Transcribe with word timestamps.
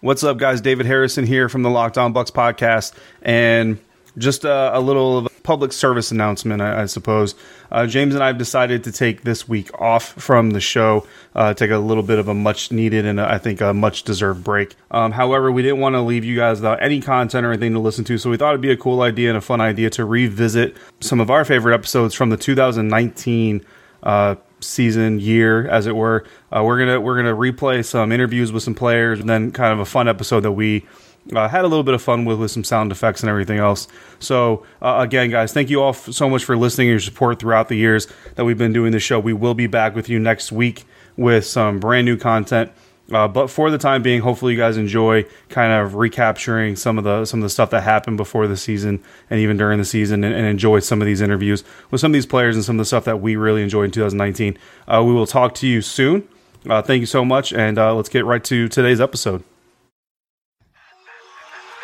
What's 0.00 0.22
up, 0.22 0.36
guys? 0.36 0.60
David 0.60 0.86
Harrison 0.86 1.26
here 1.26 1.48
from 1.48 1.64
the 1.64 1.70
Locked 1.70 1.98
On 1.98 2.14
Bucs 2.14 2.30
podcast, 2.30 2.92
and 3.20 3.80
just 4.16 4.44
a, 4.44 4.78
a 4.78 4.78
little 4.78 5.28
public 5.42 5.72
service 5.72 6.12
announcement, 6.12 6.62
I, 6.62 6.82
I 6.82 6.86
suppose. 6.86 7.34
Uh, 7.72 7.84
James 7.88 8.14
and 8.14 8.22
I 8.22 8.28
have 8.28 8.38
decided 8.38 8.84
to 8.84 8.92
take 8.92 9.22
this 9.22 9.48
week 9.48 9.70
off 9.80 10.12
from 10.12 10.50
the 10.50 10.60
show, 10.60 11.04
uh, 11.34 11.52
take 11.52 11.72
a 11.72 11.78
little 11.78 12.04
bit 12.04 12.20
of 12.20 12.28
a 12.28 12.34
much 12.34 12.70
needed 12.70 13.06
and 13.06 13.20
I 13.20 13.38
think 13.38 13.60
a 13.60 13.74
much 13.74 14.04
deserved 14.04 14.44
break. 14.44 14.76
Um, 14.92 15.10
however, 15.10 15.50
we 15.50 15.62
didn't 15.62 15.80
want 15.80 15.96
to 15.96 16.00
leave 16.00 16.24
you 16.24 16.36
guys 16.36 16.58
without 16.58 16.80
any 16.80 17.00
content 17.00 17.44
or 17.44 17.50
anything 17.50 17.72
to 17.72 17.80
listen 17.80 18.04
to, 18.04 18.18
so 18.18 18.30
we 18.30 18.36
thought 18.36 18.50
it'd 18.50 18.60
be 18.60 18.70
a 18.70 18.76
cool 18.76 19.02
idea 19.02 19.30
and 19.30 19.36
a 19.36 19.40
fun 19.40 19.60
idea 19.60 19.90
to 19.90 20.04
revisit 20.04 20.76
some 21.00 21.18
of 21.18 21.28
our 21.28 21.44
favorite 21.44 21.74
episodes 21.74 22.14
from 22.14 22.30
the 22.30 22.36
2019 22.36 23.64
uh, 24.04 24.36
season 24.60 25.20
year, 25.20 25.68
as 25.68 25.86
it 25.86 25.96
were. 25.96 26.24
Uh, 26.54 26.62
we're 26.64 26.78
gonna 26.78 27.00
we're 27.00 27.16
gonna 27.16 27.34
replay 27.34 27.84
some 27.84 28.12
interviews 28.12 28.52
with 28.52 28.62
some 28.62 28.74
players, 28.74 29.20
and 29.20 29.28
then 29.28 29.50
kind 29.52 29.72
of 29.72 29.80
a 29.80 29.84
fun 29.84 30.08
episode 30.08 30.40
that 30.40 30.52
we 30.52 30.86
uh, 31.34 31.48
had 31.48 31.64
a 31.64 31.68
little 31.68 31.82
bit 31.82 31.94
of 31.94 32.02
fun 32.02 32.24
with 32.24 32.38
with 32.38 32.50
some 32.50 32.64
sound 32.64 32.90
effects 32.92 33.22
and 33.22 33.30
everything 33.30 33.58
else. 33.58 33.88
So 34.18 34.64
uh, 34.80 34.96
again, 35.00 35.30
guys, 35.30 35.52
thank 35.52 35.70
you 35.70 35.82
all 35.82 35.90
f- 35.90 36.12
so 36.12 36.28
much 36.28 36.44
for 36.44 36.56
listening 36.56 36.88
and 36.88 36.92
your 36.92 37.00
support 37.00 37.38
throughout 37.38 37.68
the 37.68 37.76
years 37.76 38.06
that 38.36 38.44
we've 38.44 38.58
been 38.58 38.72
doing 38.72 38.92
this 38.92 39.02
show. 39.02 39.18
We 39.20 39.32
will 39.32 39.54
be 39.54 39.66
back 39.66 39.94
with 39.94 40.08
you 40.08 40.18
next 40.18 40.52
week 40.52 40.84
with 41.16 41.44
some 41.44 41.80
brand 41.80 42.04
new 42.06 42.16
content. 42.16 42.72
Uh, 43.10 43.26
but 43.26 43.48
for 43.48 43.70
the 43.70 43.78
time 43.78 44.02
being, 44.02 44.20
hopefully 44.20 44.52
you 44.52 44.58
guys 44.58 44.76
enjoy 44.76 45.24
kind 45.48 45.72
of 45.72 45.94
recapturing 45.94 46.76
some 46.76 46.98
of 46.98 47.04
the 47.04 47.24
some 47.24 47.40
of 47.40 47.42
the 47.42 47.48
stuff 47.50 47.70
that 47.70 47.82
happened 47.82 48.18
before 48.18 48.46
the 48.46 48.56
season 48.56 49.02
and 49.30 49.40
even 49.40 49.56
during 49.56 49.78
the 49.78 49.84
season, 49.84 50.24
and, 50.24 50.34
and 50.34 50.46
enjoy 50.46 50.78
some 50.78 51.00
of 51.00 51.06
these 51.06 51.20
interviews 51.22 51.64
with 51.90 52.00
some 52.00 52.10
of 52.10 52.14
these 52.14 52.26
players 52.26 52.54
and 52.54 52.64
some 52.64 52.76
of 52.76 52.78
the 52.78 52.84
stuff 52.84 53.04
that 53.04 53.20
we 53.20 53.36
really 53.36 53.62
enjoyed 53.62 53.86
in 53.86 53.90
2019. 53.90 54.58
Uh, 54.86 55.02
we 55.06 55.12
will 55.12 55.26
talk 55.26 55.54
to 55.54 55.66
you 55.66 55.80
soon. 55.80 56.28
Uh, 56.68 56.82
thank 56.82 57.00
you 57.00 57.06
so 57.06 57.24
much, 57.24 57.52
and 57.52 57.78
uh, 57.78 57.94
let's 57.94 58.10
get 58.10 58.26
right 58.26 58.44
to 58.44 58.68
today's 58.68 59.00
episode. 59.00 59.42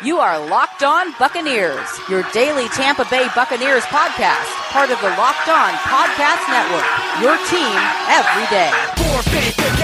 You 0.03 0.19
are 0.19 0.45
Locked 0.47 0.83
On 0.83 1.15
Buccaneers, 1.17 1.87
your 2.09 2.23
daily 2.33 2.67
Tampa 2.69 3.07
Bay 3.09 3.29
Buccaneers 3.33 3.83
podcast, 3.85 4.45
part 4.69 4.91
of 4.91 4.99
the 4.99 5.07
Locked 5.07 5.47
On 5.47 5.73
Podcast 5.87 6.45
Network. 6.51 6.85
Your 7.23 7.37
team 7.47 7.79
every 8.11 8.45
day. 8.51 9.74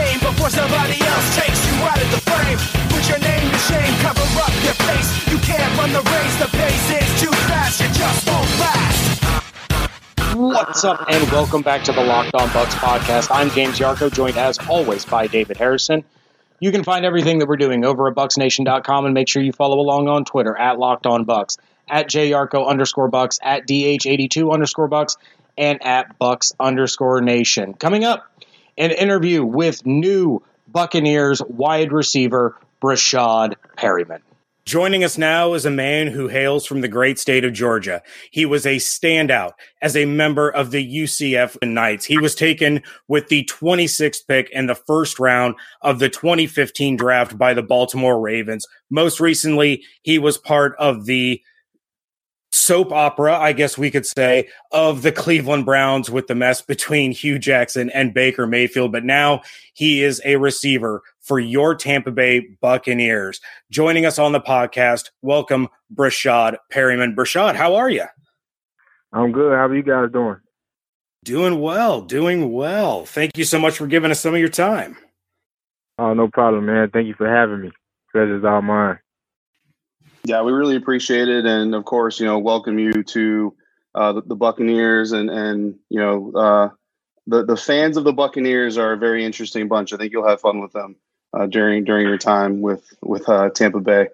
Before 0.42 0.58
somebody 0.58 1.00
else 1.00 1.36
takes 1.36 1.68
you 1.68 1.74
out 1.84 2.02
of 2.02 2.10
the 2.10 2.18
frame. 2.26 2.58
Put 2.90 3.08
your 3.08 3.20
name 3.20 3.52
to 3.52 3.58
shame, 3.60 3.94
cover 4.02 4.26
up 4.42 4.50
your 4.64 4.74
face. 4.74 5.32
You 5.32 5.38
can't 5.38 5.78
run 5.78 5.94
the 5.94 6.02
race, 6.02 6.40
the 6.40 6.48
pace 6.58 6.90
is 7.00 7.22
too 7.22 7.32
fast, 7.46 7.80
you 7.80 7.86
just 7.90 8.28
won't 8.28 8.50
last. 8.60 10.36
What's 10.36 10.84
up, 10.84 11.06
and 11.08 11.32
welcome 11.32 11.62
back 11.62 11.84
to 11.84 11.92
the 11.92 12.04
Locked 12.04 12.34
On 12.34 12.48
Bucs 12.50 12.74
podcast. 12.74 13.28
I'm 13.30 13.52
James 13.52 13.78
Yarcho, 13.78 14.12
joined 14.12 14.36
as 14.36 14.58
always 14.68 15.06
by 15.06 15.28
David 15.28 15.58
Harrison. 15.58 16.04
You 16.60 16.72
can 16.72 16.84
find 16.84 17.06
everything 17.06 17.38
that 17.38 17.48
we're 17.48 17.56
doing 17.56 17.86
over 17.86 18.08
at 18.08 18.16
BucsNation.com 18.16 19.06
and 19.06 19.14
make 19.14 19.30
sure 19.30 19.44
you 19.44 19.52
follow 19.52 19.80
along 19.80 20.08
on 20.08 20.26
Twitter 20.26 20.58
at 20.58 20.80
Locked 20.80 21.06
On 21.06 21.24
Bucs, 21.24 21.60
at 21.88 22.10
JYarcho 22.10 22.68
underscore 22.68 23.12
Bucs, 23.12 23.38
at 23.44 23.68
DH82 23.68 24.52
underscore 24.52 24.90
Bucs, 24.90 25.18
and 25.56 25.86
at 25.86 26.18
Bucs 26.18 26.56
underscore 26.60 27.22
Nation. 27.22 27.76
Coming 27.76 28.06
up, 28.06 28.26
an 28.82 28.90
interview 28.90 29.46
with 29.46 29.86
new 29.86 30.42
Buccaneers 30.68 31.40
wide 31.48 31.92
receiver 31.92 32.58
Breshad 32.82 33.54
Perriman. 33.78 34.22
Joining 34.66 35.04
us 35.04 35.20
now 35.20 35.54
is 35.54 35.66
a 35.66 35.72
man 35.72 36.08
who 36.08 36.30
hails 36.30 36.66
from 36.66 36.82
the 36.82 36.88
great 36.88 37.20
state 37.20 37.46
of 37.46 37.54
Georgia. 37.54 38.02
He 38.32 38.44
was 38.44 38.66
a 38.66 38.78
standout 38.78 39.52
as 39.84 39.96
a 39.96 40.06
member 40.06 40.50
of 40.50 40.72
the 40.72 41.04
UCF 41.04 41.58
Knights. 41.64 42.06
He 42.06 42.18
was 42.18 42.34
taken 42.34 42.82
with 43.08 43.28
the 43.28 43.44
26th 43.46 44.26
pick 44.28 44.50
in 44.50 44.66
the 44.66 44.76
first 44.76 45.20
round 45.20 45.56
of 45.84 46.00
the 46.00 46.10
2015 46.10 46.96
draft 46.96 47.38
by 47.38 47.54
the 47.54 47.64
Baltimore 47.64 48.20
Ravens. 48.20 48.66
Most 48.90 49.20
recently, 49.20 49.84
he 50.02 50.18
was 50.18 50.40
part 50.40 50.76
of 50.80 51.06
the 51.06 51.42
soap 52.52 52.92
opera, 52.92 53.38
I 53.38 53.54
guess 53.54 53.78
we 53.78 53.92
could 53.92 54.06
say, 54.06 54.50
of 54.72 55.02
the 55.02 55.12
Cleveland 55.12 55.66
Browns 55.66 56.10
with 56.10 56.28
the 56.28 56.36
mess 56.36 56.62
between 56.62 57.12
Hue 57.12 57.40
Jackson 57.40 57.90
and 57.92 58.14
Baker 58.14 58.46
Mayfield. 58.46 58.92
But 58.92 59.06
now 59.06 59.42
he 59.74 60.04
is 60.04 60.22
a 60.26 60.36
receiver 60.36 61.02
for 61.20 61.40
your 61.40 61.76
Tampa 61.76 62.12
Bay 62.12 62.42
Buccaneers. 62.62 63.40
Joining 63.70 64.06
us 64.06 64.20
on 64.20 64.32
the 64.32 64.42
podcast, 64.42 65.10
welcome 65.22 65.70
Breshad 65.94 66.58
Perriman. 66.72 67.16
Breshad, 67.16 67.56
how 67.56 67.76
are 67.76 67.90
you? 67.90 68.06
I'm 69.14 69.32
good. 69.32 69.54
How 69.54 69.68
are 69.68 69.76
you 69.76 69.84
guys 69.84 70.12
doing? 70.12 70.38
Doing 71.24 71.60
well, 71.60 72.02
doing 72.02 72.52
well. 72.52 73.06
Thank 73.06 73.38
you 73.38 73.44
so 73.44 73.60
much 73.60 73.78
for 73.78 73.86
giving 73.86 74.10
us 74.10 74.20
some 74.20 74.34
of 74.34 74.40
your 74.40 74.50
time. 74.50 74.98
Oh, 76.00 76.14
no 76.14 76.28
problem, 76.30 76.66
man. 76.66 76.90
Thank 76.90 77.08
you 77.08 77.14
for 77.14 77.30
having 77.30 77.62
me. 77.62 77.72
Pleasure's 78.12 78.44
all 78.44 78.62
mine. 78.62 78.98
Yeah, 80.24 80.42
we 80.44 80.52
really 80.52 80.76
appreciate 80.76 81.30
it, 81.30 81.46
and 81.46 81.74
of 81.74 81.86
course, 81.86 82.20
you 82.20 82.26
know, 82.26 82.38
welcome 82.38 82.78
you 82.78 83.04
to 83.04 83.56
uh, 83.96 84.14
the, 84.14 84.22
the, 84.22 84.36
Buccaneers, 84.36 85.12
and 85.14 85.30
and 85.30 85.76
you 85.90 86.00
know, 86.00 86.32
uh, 86.34 86.70
the 87.28 87.44
the 87.44 87.58
fans 87.58 87.98
of 87.98 88.04
the 88.04 88.14
Buccaneers 88.14 88.78
are 88.78 88.94
a 88.94 88.98
very 88.98 89.26
interesting 89.26 89.68
bunch. 89.68 89.94
I 89.94 89.98
think 89.98 90.12
you'll 90.12 90.28
have 90.28 90.42
fun 90.42 90.62
with 90.62 90.74
them 90.74 90.96
uh, 91.34 91.48
during 91.48 91.84
during 91.84 92.08
your 92.08 92.20
time 92.20 92.62
with 92.62 92.94
with 93.02 93.28
uh, 93.28 93.50
Tampa 93.50 93.80
Bay. 93.80 94.10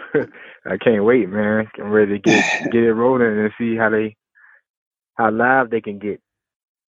I 0.14 0.76
can't 0.76 1.04
wait, 1.04 1.28
man. 1.28 1.68
I'm 1.78 1.90
ready 1.90 2.12
to 2.12 2.18
get 2.18 2.72
get 2.72 2.82
it 2.82 2.92
rolling 2.92 3.38
and 3.38 3.52
see 3.56 3.76
how 3.76 3.90
they 3.90 4.16
how 5.14 5.30
live 5.30 5.70
they 5.70 5.80
can 5.80 5.98
get. 5.98 6.20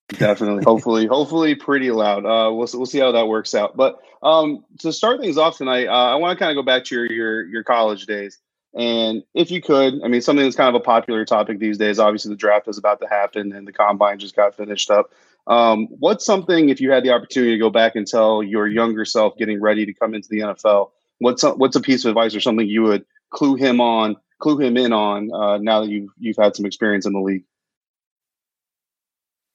Definitely, 0.09 0.65
hopefully, 0.65 1.07
hopefully, 1.07 1.55
pretty 1.55 1.91
loud. 1.91 2.27
Uh, 2.27 2.53
we'll 2.53 2.69
we'll 2.75 2.87
see 2.87 2.99
how 2.99 3.13
that 3.13 3.29
works 3.29 3.55
out. 3.55 3.77
But 3.77 3.99
um, 4.23 4.65
to 4.81 4.93
start 4.93 5.21
things 5.21 5.39
off 5.39 5.57
tonight, 5.57 5.87
uh, 5.87 6.13
I 6.13 6.17
want 6.17 6.39
to 6.39 6.43
kind 6.43 6.57
of 6.57 6.63
go 6.63 6.67
back 6.67 6.85
to 6.85 6.95
your 6.95 7.11
your 7.11 7.47
your 7.47 7.65
college 7.65 8.07
days, 8.07 8.39
and 8.75 9.23
if 9.35 9.51
you 9.51 9.63
could, 9.63 10.01
I 10.05 10.09
mean, 10.09 10.21
something 10.21 10.45
that's 10.45 10.57
kind 10.57 10.75
of 10.75 10.81
a 10.81 10.85
popular 10.85 11.25
topic 11.25 11.59
these 11.59 11.79
days. 11.79 11.99
Obviously, 11.99 12.31
the 12.31 12.37
draft 12.37 12.69
is 12.69 12.79
about 12.79 13.01
to 13.01 13.09
happen, 13.09 13.53
and 13.53 13.67
the 13.67 13.73
combine 13.73 14.19
just 14.19 14.37
got 14.37 14.55
finished 14.55 14.91
up. 14.91 15.11
Um, 15.47 15.89
what's 15.99 16.25
something 16.25 16.69
if 16.69 16.81
you 16.81 16.91
had 16.91 17.05
the 17.05 17.11
opportunity 17.11 17.53
to 17.53 17.59
go 17.59 17.71
back 17.71 17.97
and 17.97 18.07
tell 18.07 18.43
your 18.43 18.67
younger 18.67 19.05
self 19.05 19.37
getting 19.37 19.61
ready 19.61 19.87
to 19.87 19.93
come 19.93 20.15
into 20.15 20.29
the 20.31 20.41
NFL? 20.41 20.91
What's 21.19 21.43
a, 21.43 21.51
what's 21.55 21.77
a 21.77 21.81
piece 21.81 22.05
of 22.05 22.11
advice 22.11 22.35
or 22.35 22.41
something 22.41 22.67
you 22.67 22.83
would 22.83 23.05
clue 23.31 23.57
him 23.57 23.81
on, 23.81 24.17
clue 24.39 24.59
him 24.59 24.77
in 24.77 24.93
on 24.93 25.33
uh, 25.33 25.59
now 25.59 25.81
that 25.81 25.91
you've 25.91 26.11
you've 26.19 26.37
had 26.37 26.57
some 26.57 26.67
experience 26.67 27.07
in 27.07 27.13
the 27.13 27.21
league? 27.21 27.45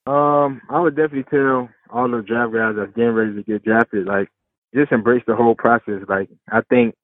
Um, 0.08 0.62
I 0.70 0.80
would 0.80 0.96
definitely 0.96 1.26
tell 1.30 1.70
all 1.90 2.10
the 2.10 2.22
draft 2.22 2.54
guys 2.54 2.76
that's 2.78 2.96
getting 2.96 3.12
ready 3.12 3.36
to 3.36 3.44
get 3.44 3.64
drafted, 3.66 4.08
like, 4.08 4.30
just 4.74 4.92
embrace 4.94 5.24
the 5.28 5.36
whole 5.36 5.56
process. 5.56 6.02
Like, 6.08 6.30
I 6.50 6.62
think 6.70 6.96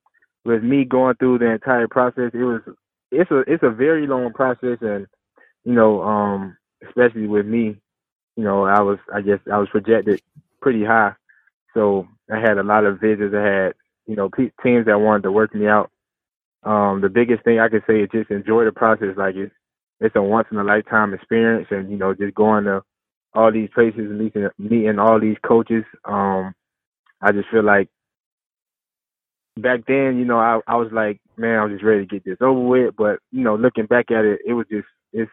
with 0.45 0.63
me 0.63 0.85
going 0.85 1.15
through 1.15 1.39
the 1.39 1.51
entire 1.51 1.87
process, 1.87 2.31
it 2.33 2.43
was 2.43 2.61
it's 3.11 3.29
a 3.31 3.39
it's 3.41 3.63
a 3.63 3.69
very 3.69 4.07
long 4.07 4.33
process, 4.33 4.77
and 4.81 5.07
you 5.65 5.73
know, 5.73 6.01
um, 6.01 6.57
especially 6.87 7.27
with 7.27 7.45
me, 7.45 7.77
you 8.35 8.43
know, 8.43 8.65
I 8.65 8.81
was 8.81 8.99
I 9.13 9.21
guess 9.21 9.39
I 9.51 9.57
was 9.57 9.69
projected 9.69 10.21
pretty 10.61 10.83
high, 10.83 11.13
so 11.73 12.07
I 12.31 12.39
had 12.39 12.57
a 12.57 12.63
lot 12.63 12.85
of 12.85 12.99
visits. 13.01 13.35
I 13.35 13.43
had 13.43 13.73
you 14.07 14.15
know 14.15 14.29
teams 14.63 14.85
that 14.85 14.99
wanted 14.99 15.23
to 15.23 15.31
work 15.31 15.53
me 15.53 15.67
out. 15.67 15.91
Um, 16.63 17.01
the 17.01 17.09
biggest 17.09 17.43
thing 17.43 17.59
I 17.59 17.69
could 17.69 17.83
say 17.87 18.01
is 18.01 18.09
just 18.13 18.31
enjoy 18.31 18.65
the 18.65 18.71
process. 18.71 19.15
Like 19.17 19.35
it's 19.35 19.53
it's 19.99 20.15
a 20.15 20.21
once 20.21 20.47
in 20.51 20.57
a 20.57 20.63
lifetime 20.63 21.13
experience, 21.13 21.67
and 21.71 21.91
you 21.91 21.97
know, 21.97 22.13
just 22.13 22.35
going 22.35 22.65
to 22.65 22.83
all 23.35 23.51
these 23.51 23.69
places 23.73 23.99
and 23.99 24.19
meeting 24.19 24.49
meeting 24.57 24.99
all 24.99 25.19
these 25.19 25.37
coaches. 25.45 25.83
Um, 26.05 26.53
I 27.21 27.31
just 27.31 27.49
feel 27.49 27.63
like 27.63 27.89
back 29.57 29.81
then, 29.87 30.17
you 30.17 30.25
know, 30.25 30.39
I 30.39 30.59
I 30.67 30.75
was 30.75 30.91
like, 30.91 31.19
man, 31.37 31.59
I 31.59 31.63
was 31.63 31.73
just 31.73 31.83
ready 31.83 32.05
to 32.05 32.05
get 32.05 32.25
this 32.25 32.37
over 32.41 32.59
with. 32.59 32.95
But 32.95 33.19
you 33.31 33.43
know, 33.43 33.55
looking 33.55 33.85
back 33.85 34.11
at 34.11 34.25
it, 34.25 34.41
it 34.45 34.53
was 34.53 34.65
just 34.71 34.87
it's 35.11 35.31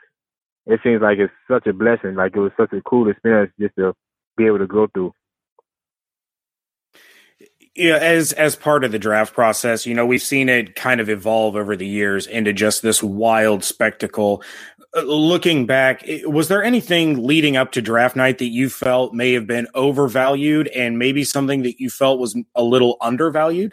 it 0.66 0.80
seems 0.82 1.02
like 1.02 1.18
it's 1.18 1.32
such 1.50 1.66
a 1.66 1.72
blessing. 1.72 2.14
Like 2.14 2.36
it 2.36 2.40
was 2.40 2.52
such 2.56 2.72
a 2.72 2.82
cool 2.82 3.08
experience 3.08 3.52
just 3.58 3.76
to 3.76 3.94
be 4.36 4.46
able 4.46 4.58
to 4.58 4.66
go 4.66 4.86
through 4.86 5.12
yeah, 7.74 7.96
as 7.96 8.32
as 8.32 8.56
part 8.56 8.84
of 8.84 8.92
the 8.92 8.98
draft 8.98 9.32
process, 9.32 9.86
you 9.86 9.94
know, 9.94 10.04
we've 10.04 10.22
seen 10.22 10.48
it 10.48 10.74
kind 10.74 11.00
of 11.00 11.08
evolve 11.08 11.54
over 11.54 11.76
the 11.76 11.86
years 11.86 12.26
into 12.26 12.52
just 12.52 12.82
this 12.82 13.02
wild 13.02 13.62
spectacle. 13.64 14.42
Uh, 14.96 15.02
looking 15.02 15.66
back, 15.66 16.02
was 16.24 16.48
there 16.48 16.64
anything 16.64 17.24
leading 17.24 17.56
up 17.56 17.70
to 17.70 17.80
draft 17.80 18.16
night 18.16 18.38
that 18.38 18.48
you 18.48 18.68
felt 18.68 19.14
may 19.14 19.32
have 19.32 19.46
been 19.46 19.68
overvalued, 19.74 20.66
and 20.68 20.98
maybe 20.98 21.22
something 21.22 21.62
that 21.62 21.78
you 21.78 21.88
felt 21.88 22.18
was 22.18 22.36
a 22.56 22.62
little 22.62 22.96
undervalued? 23.00 23.72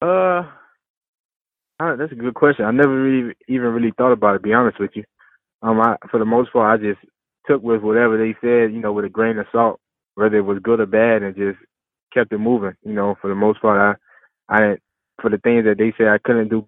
Uh, 0.00 1.96
that's 1.96 2.12
a 2.12 2.16
good 2.16 2.34
question. 2.34 2.64
I 2.64 2.70
never 2.70 2.94
really 2.94 3.34
even 3.48 3.68
really 3.68 3.92
thought 3.96 4.12
about 4.12 4.36
it. 4.36 4.42
Be 4.42 4.52
honest 4.52 4.78
with 4.78 4.92
you, 4.94 5.02
um, 5.62 5.80
I 5.80 5.96
for 6.10 6.18
the 6.18 6.24
most 6.24 6.52
part, 6.52 6.80
I 6.80 6.82
just 6.82 7.00
took 7.46 7.62
with 7.62 7.82
whatever 7.82 8.16
they 8.16 8.36
said, 8.40 8.72
you 8.72 8.80
know, 8.80 8.92
with 8.92 9.04
a 9.04 9.08
grain 9.08 9.38
of 9.38 9.46
salt, 9.50 9.80
whether 10.14 10.36
it 10.36 10.42
was 10.42 10.60
good 10.62 10.80
or 10.80 10.86
bad, 10.86 11.22
and 11.22 11.34
just 11.34 11.58
kept 12.12 12.32
it 12.32 12.38
moving. 12.38 12.74
You 12.84 12.92
know, 12.92 13.16
for 13.20 13.28
the 13.28 13.34
most 13.34 13.60
part, 13.60 13.98
I, 14.48 14.54
I 14.56 14.76
for 15.20 15.30
the 15.30 15.38
things 15.38 15.64
that 15.64 15.78
they 15.78 15.92
said 15.98 16.08
I 16.08 16.18
couldn't 16.18 16.50
do, 16.50 16.66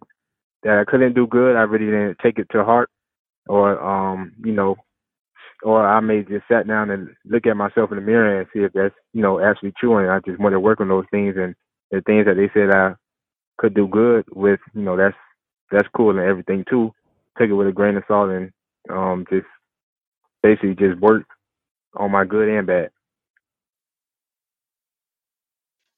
that 0.66 0.78
I 0.78 0.84
couldn't 0.84 1.14
do 1.14 1.28
good, 1.28 1.54
I 1.54 1.62
really 1.62 1.86
didn't 1.86 2.18
take 2.20 2.40
it 2.40 2.48
to 2.50 2.64
heart, 2.64 2.90
or 3.48 3.80
um, 3.80 4.32
you 4.44 4.52
know, 4.52 4.74
or 5.62 5.86
I 5.86 6.00
may 6.00 6.22
just 6.22 6.48
sat 6.50 6.66
down 6.66 6.90
and 6.90 7.08
look 7.24 7.46
at 7.46 7.56
myself 7.56 7.92
in 7.92 7.98
the 7.98 8.02
mirror 8.02 8.40
and 8.40 8.48
see 8.52 8.60
if 8.60 8.72
that's 8.72 8.94
you 9.12 9.22
know 9.22 9.38
actually 9.38 9.72
true, 9.78 9.96
and 9.96 10.10
I 10.10 10.18
just 10.26 10.40
want 10.40 10.54
to 10.54 10.60
work 10.60 10.80
on 10.80 10.88
those 10.88 11.04
things 11.12 11.36
and 11.38 11.54
the 11.92 12.00
things 12.00 12.26
that 12.26 12.34
they 12.34 12.50
said 12.52 12.74
I 12.74 12.94
could 13.58 13.74
do 13.74 13.86
good 13.86 14.24
with. 14.34 14.58
You 14.74 14.82
know, 14.82 14.96
that's 14.96 15.16
that's 15.70 15.88
cool 15.96 16.10
and 16.10 16.18
everything 16.18 16.64
too. 16.68 16.92
Take 17.38 17.50
it 17.50 17.54
with 17.54 17.68
a 17.68 17.72
grain 17.72 17.96
of 17.96 18.02
salt 18.08 18.30
and 18.30 18.50
um, 18.90 19.24
just 19.30 19.46
basically 20.42 20.74
just 20.74 21.00
work 21.00 21.26
on 21.94 22.10
my 22.10 22.24
good 22.24 22.48
and 22.48 22.66
bad. 22.66 22.90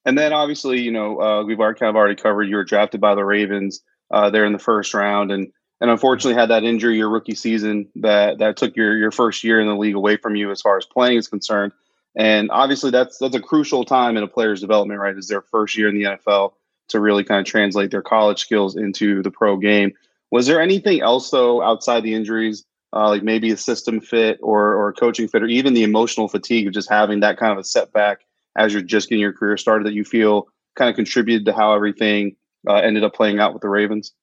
And 0.05 0.15
then 0.17 0.31
obviously, 0.31 0.79
you 0.79 0.91
know, 0.91 1.19
uh, 1.19 1.43
we've 1.43 1.59
already 1.59 1.79
kind 1.79 1.89
of 1.89 1.95
already 1.95 2.15
covered 2.15 2.43
you 2.43 2.55
were 2.55 2.63
drafted 2.63 3.01
by 3.01 3.15
the 3.15 3.25
Ravens 3.25 3.81
uh, 4.11 4.29
there 4.29 4.45
in 4.45 4.53
the 4.53 4.59
first 4.59 4.93
round, 4.93 5.31
and 5.31 5.51
and 5.81 5.89
unfortunately 5.89 6.39
had 6.39 6.49
that 6.49 6.63
injury 6.63 6.97
your 6.97 7.09
rookie 7.09 7.35
season 7.35 7.87
that 7.95 8.39
that 8.39 8.57
took 8.57 8.75
your 8.75 8.97
your 8.97 9.11
first 9.11 9.43
year 9.43 9.59
in 9.59 9.67
the 9.67 9.75
league 9.75 9.95
away 9.95 10.17
from 10.17 10.35
you 10.35 10.51
as 10.51 10.61
far 10.61 10.77
as 10.77 10.85
playing 10.85 11.17
is 11.17 11.27
concerned. 11.27 11.71
And 12.15 12.49
obviously, 12.51 12.91
that's 12.91 13.17
that's 13.17 13.35
a 13.35 13.41
crucial 13.41 13.85
time 13.85 14.17
in 14.17 14.23
a 14.23 14.27
player's 14.27 14.61
development, 14.61 14.99
right? 14.99 15.17
Is 15.17 15.27
their 15.27 15.41
first 15.41 15.77
year 15.77 15.89
in 15.89 15.95
the 15.95 16.03
NFL 16.03 16.53
to 16.89 16.99
really 16.99 17.23
kind 17.23 17.39
of 17.39 17.45
translate 17.45 17.91
their 17.91 18.01
college 18.01 18.39
skills 18.39 18.75
into 18.75 19.21
the 19.21 19.31
pro 19.31 19.57
game. 19.57 19.93
Was 20.31 20.47
there 20.47 20.61
anything 20.61 21.01
else 21.01 21.29
though 21.29 21.61
outside 21.61 22.01
the 22.01 22.13
injuries, 22.13 22.65
uh, 22.93 23.07
like 23.09 23.23
maybe 23.23 23.51
a 23.51 23.57
system 23.57 24.01
fit 24.01 24.39
or 24.41 24.75
or 24.75 24.93
coaching 24.93 25.27
fit, 25.27 25.43
or 25.43 25.47
even 25.47 25.73
the 25.73 25.83
emotional 25.83 26.27
fatigue 26.27 26.67
of 26.67 26.73
just 26.73 26.89
having 26.89 27.19
that 27.21 27.37
kind 27.37 27.51
of 27.51 27.59
a 27.59 27.63
setback 27.63 28.21
as 28.55 28.73
you're 28.73 28.81
just 28.81 29.09
getting 29.09 29.21
your 29.21 29.33
career 29.33 29.57
started 29.57 29.85
that 29.85 29.93
you 29.93 30.03
feel 30.03 30.47
kind 30.75 30.89
of 30.89 30.95
contributed 30.95 31.45
to 31.45 31.53
how 31.53 31.73
everything 31.73 32.35
uh, 32.69 32.75
ended 32.75 33.03
up 33.03 33.15
playing 33.15 33.39
out 33.39 33.53
with 33.53 33.63
the 33.63 33.69
Ravens? 33.69 34.13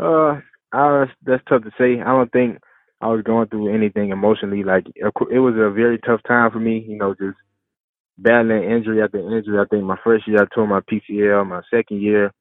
Uh, 0.00 0.40
I, 0.72 1.06
that's 1.24 1.44
tough 1.48 1.62
to 1.62 1.70
say. 1.78 2.00
I 2.00 2.06
don't 2.06 2.32
think 2.32 2.58
I 3.00 3.08
was 3.08 3.22
going 3.22 3.48
through 3.48 3.74
anything 3.74 4.10
emotionally. 4.10 4.64
Like 4.64 4.86
it 4.96 5.38
was 5.38 5.54
a 5.56 5.70
very 5.70 5.98
tough 5.98 6.20
time 6.26 6.50
for 6.50 6.58
me. 6.58 6.84
You 6.86 6.98
know, 6.98 7.14
just 7.14 7.38
battling 8.18 8.64
injury 8.64 9.02
after 9.02 9.18
injury. 9.18 9.58
I 9.60 9.64
think 9.70 9.84
my 9.84 9.96
first 10.02 10.26
year 10.26 10.42
I 10.42 10.46
tore 10.54 10.66
my 10.66 10.80
PCL. 10.80 11.46
My 11.48 11.62
second 11.70 12.02
year 12.02 12.32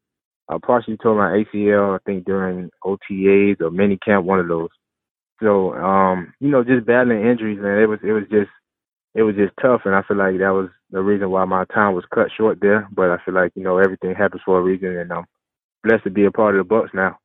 I 0.50 0.58
partially 0.66 0.98
tore 0.98 1.16
my 1.16 1.44
ACL. 1.44 1.96
I 1.96 2.00
think 2.06 2.26
during 2.26 2.70
OTAs 2.84 3.62
or 3.62 3.72
mini 3.72 3.98
camp, 4.04 4.26
one 4.26 4.40
of 4.40 4.48
those. 4.48 4.70
So, 5.42 5.74
um, 5.74 6.34
you 6.40 6.50
know, 6.50 6.64
just 6.64 6.86
battling 6.86 7.26
injuries, 7.26 7.60
man. 7.60 7.80
It 7.80 7.88
was 7.90 8.00
it 8.04 8.12
was 8.12 8.24
just 8.32 8.50
it 9.14 9.24
was 9.24 9.36
just 9.36 9.54
tough, 9.62 9.82
and 9.86 9.96
I 9.96 10.04
feel 10.04 10.18
like 10.18 10.38
that 10.40 10.54
was 10.54 10.70
the 10.92 11.02
reason 11.02 11.30
why 11.32 11.46
my 11.46 11.66
time 11.66 11.94
was 11.96 12.06
cut 12.14 12.30
short 12.36 12.60
there. 12.62 12.88
But 12.92 13.12
I 13.12 13.18
feel 13.24 13.34
like 13.34 13.52
you 13.56 13.64
know 13.64 13.78
everything 13.78 14.16
happens 14.16 14.42
for 14.46 14.60
a 14.60 14.62
reason, 14.62 14.98
and 14.98 15.12
I'm 15.12 15.26
blessed 15.84 16.06
to 16.06 16.10
be 16.10 16.26
a 16.26 16.32
part 16.32 16.56
of 16.56 16.68
the 16.68 16.74
Bucs 16.74 16.94
now. 16.94 17.18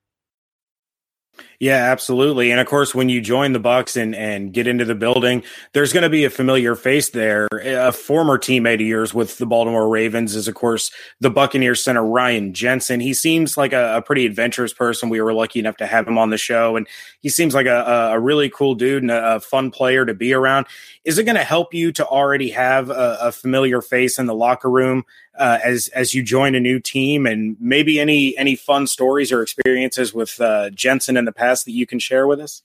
Yeah, 1.58 1.90
absolutely. 1.90 2.50
And 2.50 2.60
of 2.60 2.66
course, 2.66 2.94
when 2.94 3.08
you 3.08 3.20
join 3.20 3.52
the 3.52 3.60
Bucs 3.60 4.00
and 4.00 4.14
and 4.14 4.52
get 4.52 4.66
into 4.66 4.84
the 4.84 4.94
building, 4.94 5.42
there's 5.72 5.92
going 5.92 6.02
to 6.02 6.10
be 6.10 6.24
a 6.24 6.30
familiar 6.30 6.74
face 6.74 7.10
there. 7.10 7.48
A 7.52 7.92
former 7.92 8.38
teammate 8.38 8.74
of 8.74 8.80
yours 8.82 9.14
with 9.14 9.38
the 9.38 9.46
Baltimore 9.46 9.88
Ravens 9.88 10.34
is, 10.36 10.48
of 10.48 10.54
course, 10.54 10.90
the 11.20 11.30
Buccaneers 11.30 11.82
center 11.82 12.04
Ryan 12.04 12.52
Jensen. 12.52 13.00
He 13.00 13.14
seems 13.14 13.56
like 13.56 13.72
a, 13.72 13.96
a 13.96 14.02
pretty 14.02 14.26
adventurous 14.26 14.74
person. 14.74 15.08
We 15.08 15.20
were 15.20 15.32
lucky 15.32 15.58
enough 15.58 15.78
to 15.78 15.86
have 15.86 16.06
him 16.06 16.18
on 16.18 16.30
the 16.30 16.38
show, 16.38 16.76
and 16.76 16.86
he 17.20 17.28
seems 17.30 17.54
like 17.54 17.66
a, 17.66 18.10
a 18.12 18.20
really 18.20 18.50
cool 18.50 18.74
dude 18.74 19.02
and 19.02 19.10
a, 19.10 19.36
a 19.36 19.40
fun 19.40 19.70
player 19.70 20.04
to 20.04 20.14
be 20.14 20.34
around. 20.34 20.66
Is 21.04 21.18
it 21.18 21.24
going 21.24 21.36
to 21.36 21.44
help 21.44 21.72
you 21.72 21.92
to 21.92 22.06
already 22.06 22.50
have 22.50 22.90
a, 22.90 23.18
a 23.22 23.32
familiar 23.32 23.80
face 23.80 24.18
in 24.18 24.26
the 24.26 24.34
locker 24.34 24.70
room 24.70 25.04
uh, 25.38 25.58
as 25.62 25.88
as 25.88 26.14
you 26.14 26.22
join 26.22 26.54
a 26.54 26.60
new 26.60 26.80
team, 26.80 27.26
and 27.26 27.56
maybe 27.60 28.00
any 28.00 28.36
any 28.38 28.56
fun 28.56 28.86
stories 28.86 29.30
or 29.32 29.42
experiences 29.42 30.14
with 30.14 30.40
uh, 30.40 30.70
Jensen 30.70 31.16
in 31.16 31.24
the 31.24 31.32
past 31.32 31.45
that 31.54 31.72
you 31.72 31.86
can 31.86 31.98
share 31.98 32.26
with 32.26 32.40
us? 32.40 32.62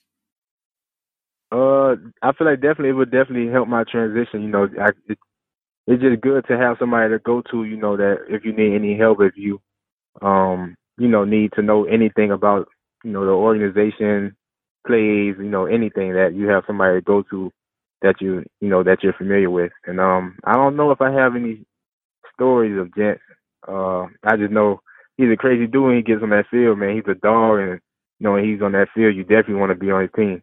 Uh, 1.52 1.96
I 2.22 2.32
feel 2.36 2.46
like 2.46 2.60
definitely 2.60 2.90
it 2.90 2.92
would 2.94 3.10
definitely 3.10 3.50
help 3.52 3.68
my 3.68 3.84
transition. 3.84 4.42
You 4.42 4.48
know, 4.48 4.68
I, 4.80 4.88
it, 5.08 5.18
it's 5.86 6.02
just 6.02 6.20
good 6.22 6.44
to 6.48 6.58
have 6.58 6.76
somebody 6.78 7.10
to 7.10 7.18
go 7.20 7.42
to. 7.50 7.64
You 7.64 7.76
know 7.76 7.96
that 7.96 8.18
if 8.28 8.44
you 8.44 8.52
need 8.52 8.74
any 8.74 8.96
help, 8.98 9.18
if 9.20 9.34
you 9.36 9.60
um 10.22 10.76
you 10.98 11.08
know 11.08 11.24
need 11.24 11.52
to 11.54 11.62
know 11.62 11.84
anything 11.84 12.30
about 12.32 12.68
you 13.04 13.12
know 13.12 13.24
the 13.24 13.32
organization, 13.32 14.36
plays, 14.86 15.34
you 15.38 15.50
know 15.50 15.66
anything 15.66 16.12
that 16.14 16.34
you 16.34 16.48
have 16.48 16.64
somebody 16.66 16.98
to 16.98 17.02
go 17.02 17.22
to 17.30 17.50
that 18.02 18.16
you 18.20 18.44
you 18.60 18.68
know 18.68 18.82
that 18.84 19.02
you're 19.02 19.14
familiar 19.14 19.50
with. 19.50 19.72
And 19.86 20.00
um 20.00 20.38
I 20.44 20.54
don't 20.54 20.76
know 20.76 20.90
if 20.92 21.00
I 21.02 21.12
have 21.12 21.36
any 21.36 21.64
stories 22.34 22.78
of 22.78 22.94
Jensen. 22.94 23.20
Uh, 23.66 24.04
I 24.24 24.36
just 24.36 24.52
know 24.52 24.80
he's 25.16 25.30
a 25.32 25.36
crazy 25.36 25.66
dude 25.66 25.84
when 25.84 25.96
he 25.96 26.02
gets 26.02 26.22
on 26.22 26.30
that 26.30 26.46
field, 26.50 26.78
man. 26.78 26.94
He's 26.96 27.04
a 27.08 27.14
dog, 27.14 27.60
and 27.60 27.80
you 28.22 28.28
know 28.28 28.36
he's 28.36 28.62
on 28.62 28.70
that 28.72 28.88
field, 28.94 29.16
you 29.16 29.24
definitely 29.24 29.56
want 29.56 29.70
to 29.70 29.74
be 29.74 29.90
on 29.90 30.02
his 30.02 30.10
team. 30.14 30.42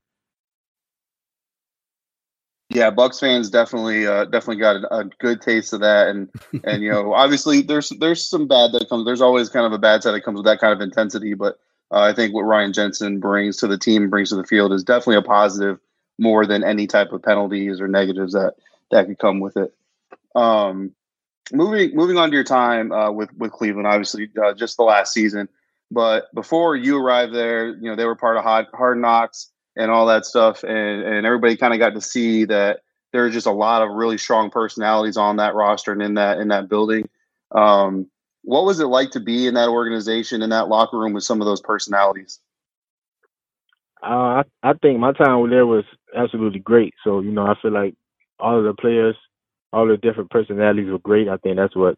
Yeah, 2.69 2.91
Bucs 2.91 3.21
fans 3.21 3.49
definitely 3.49 4.05
uh, 4.05 4.25
definitely 4.25 4.57
got 4.57 4.75
a, 4.75 4.95
a, 4.97 5.05
good 5.05 5.41
taste 5.41 5.71
of 5.71 5.79
that, 5.79 6.09
and 6.09 6.29
and 6.65 6.83
you 6.83 6.91
know 6.91 7.13
obviously 7.15 7.61
there's 7.61 7.89
there's 8.01 8.23
some 8.23 8.47
bad 8.47 8.73
that 8.73 8.89
comes. 8.89 9.05
There's 9.05 9.21
always 9.21 9.47
kind 9.47 9.65
of 9.65 9.71
a 9.71 9.77
bad 9.77 10.03
side 10.03 10.11
that 10.11 10.25
comes 10.25 10.35
with 10.35 10.45
that 10.45 10.59
kind 10.59 10.73
of 10.73 10.81
intensity, 10.81 11.35
but 11.35 11.57
uh, 11.89 12.01
I 12.01 12.13
think 12.13 12.33
what 12.33 12.41
Ryan 12.41 12.73
Jensen 12.73 13.21
brings 13.21 13.55
to 13.57 13.67
the 13.67 13.77
team, 13.77 14.09
brings 14.09 14.29
to 14.29 14.35
the 14.35 14.43
field, 14.43 14.73
is 14.73 14.83
definitely 14.83 15.15
a 15.15 15.21
positive 15.21 15.79
more 16.17 16.45
than 16.45 16.65
any 16.65 16.85
type 16.85 17.13
of 17.13 17.23
penalties 17.23 17.79
or 17.79 17.87
negatives 17.87 18.33
that 18.33 18.55
that 18.91 19.07
could 19.07 19.19
come 19.19 19.39
with 19.39 19.55
it. 19.55 19.73
Um, 20.35 20.91
moving 21.53 21.95
moving 21.95 22.17
on 22.17 22.29
to 22.29 22.35
your 22.35 22.43
time 22.43 22.91
uh, 22.91 23.09
with 23.09 23.33
with 23.37 23.53
Cleveland, 23.53 23.87
obviously 23.87 24.29
uh, 24.43 24.53
just 24.53 24.75
the 24.75 24.83
last 24.83 25.13
season, 25.13 25.47
but 25.91 26.33
before 26.33 26.75
you 26.75 26.97
arrived 26.97 27.33
there, 27.33 27.69
you 27.69 27.89
know 27.89 27.95
they 27.95 28.05
were 28.05 28.15
part 28.15 28.37
of 28.37 28.43
Hard, 28.43 28.67
hard 28.73 28.97
Knocks 28.99 29.51
and 29.75 29.91
all 29.91 30.05
that 30.07 30.25
stuff, 30.25 30.63
and 30.63 31.03
and 31.03 31.25
everybody 31.25 31.57
kind 31.57 31.73
of 31.73 31.79
got 31.79 31.93
to 31.93 32.01
see 32.01 32.45
that 32.45 32.81
there's 33.11 33.33
just 33.33 33.47
a 33.47 33.51
lot 33.51 33.81
of 33.81 33.89
really 33.91 34.17
strong 34.17 34.49
personalities 34.51 35.17
on 35.17 35.37
that 35.37 35.55
roster 35.55 35.91
and 35.91 36.01
in 36.01 36.13
that 36.15 36.39
in 36.39 36.49
that 36.49 36.69
building. 36.69 37.09
Um, 37.51 38.07
what 38.43 38.65
was 38.65 38.79
it 38.79 38.85
like 38.85 39.11
to 39.11 39.19
be 39.19 39.47
in 39.47 39.55
that 39.55 39.69
organization 39.69 40.41
in 40.41 40.51
that 40.51 40.69
locker 40.69 40.97
room 40.97 41.13
with 41.13 41.23
some 41.23 41.41
of 41.41 41.45
those 41.45 41.61
personalities? 41.61 42.39
Uh, 44.01 44.05
I, 44.05 44.43
I 44.63 44.73
think 44.73 44.99
my 44.99 45.11
time 45.11 45.49
there 45.49 45.65
was 45.65 45.83
absolutely 46.15 46.59
great. 46.59 46.93
So 47.03 47.19
you 47.19 47.31
know, 47.31 47.45
I 47.45 47.55
feel 47.61 47.71
like 47.71 47.95
all 48.39 48.57
of 48.57 48.63
the 48.63 48.73
players 48.73 49.15
all 49.71 49.87
the 49.87 49.97
different 49.97 50.31
personalities 50.31 50.89
were 50.89 50.99
great. 50.99 51.27
I 51.27 51.37
think 51.37 51.57
that's 51.57 51.75
what 51.75 51.97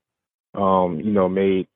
um, 0.54 1.00
you 1.00 1.12
know 1.12 1.30
made 1.30 1.68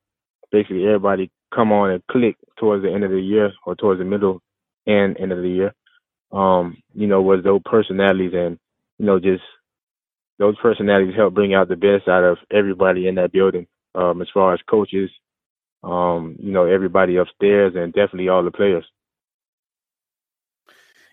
basically 0.51 0.85
everybody 0.85 1.31
come 1.56 1.72
on 1.72 1.92
and 1.92 2.07
click 2.07 2.36
towards 2.57 2.84
the 2.84 2.92
end 2.92 3.04
of 3.04 3.12
the 3.12 3.22
year 3.22 3.52
or 3.66 3.75
towards 3.75 4.00
the 4.00 4.06
middle 4.06 4.42
and 4.86 5.18
end 5.19 5.31
of 5.31 5.42
the 5.42 5.50
year. 5.50 5.74
Um, 6.31 6.78
you 6.94 7.07
know, 7.07 7.22
was 7.22 7.44
those 7.44 7.62
personalities 7.66 8.34
and 8.34 8.57
you 8.98 9.06
know 9.06 9.19
just 9.19 9.44
those 10.38 10.56
personalities 10.62 11.16
help 11.16 11.34
bring 11.34 11.54
out 11.54 11.69
the 11.69 11.75
best 11.75 12.07
out 12.07 12.24
of 12.24 12.38
everybody 12.52 13.07
in 13.07 13.16
that 13.16 13.31
building. 13.31 13.68
Um, 13.94 14.22
as 14.22 14.28
far 14.34 14.54
as 14.54 14.60
coaches, 14.69 15.10
um, 15.84 16.36
you 16.39 16.51
know, 16.51 16.65
everybody 16.65 17.15
upstairs 17.15 17.74
and 17.75 17.94
definitely 17.94 18.27
all 18.27 18.44
the 18.44 18.51
players. 18.51 18.86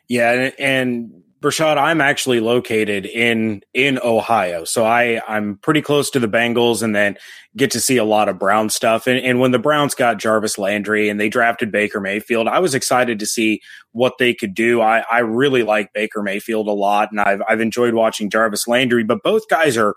Yeah, 0.09 0.51
and 0.59 1.23
Breshad, 1.43 1.77
I'm 1.77 2.01
actually 2.01 2.39
located 2.39 3.05
in 3.05 3.63
in 3.75 3.99
Ohio, 3.99 4.63
so 4.65 4.85
I 4.85 5.21
I'm 5.27 5.59
pretty 5.59 5.83
close 5.83 6.09
to 6.11 6.21
the 6.21 6.29
Bengals, 6.29 6.83
and 6.83 6.95
then 6.95 7.19
get 7.57 7.73
to 7.73 7.81
see 7.81 7.97
a 7.97 8.05
lot 8.05 8.29
of 8.29 8.39
Brown 8.39 8.71
stuff. 8.71 9.09
And, 9.09 9.19
and 9.19 9.41
when 9.41 9.51
the 9.51 9.59
Browns 9.59 9.95
got 9.95 10.19
Jarvis 10.19 10.57
Landry 10.57 11.09
and 11.09 11.21
they 11.21 11.29
drafted 11.29 11.73
Baker 11.73 12.01
Mayfield, 12.01 12.47
I 12.47 12.61
was 12.61 12.75
excited 12.75 13.19
to 13.19 13.27
see 13.27 13.61
what 13.91 14.15
they 14.19 14.33
could 14.33 14.55
do. 14.55 14.81
I 14.81 15.05
I 15.11 15.19
really 15.19 15.65
like 15.65 15.93
Baker 15.93 16.23
Mayfield 16.23 16.69
a 16.69 16.73
lot, 16.73 17.11
and 17.11 17.21
I've 17.21 17.43
I've 17.49 17.61
enjoyed 17.61 17.95
watching 17.95 18.31
Jarvis 18.31 18.69
Landry. 18.69 19.03
But 19.03 19.25
both 19.25 19.49
guys 19.49 19.77
are 19.77 19.97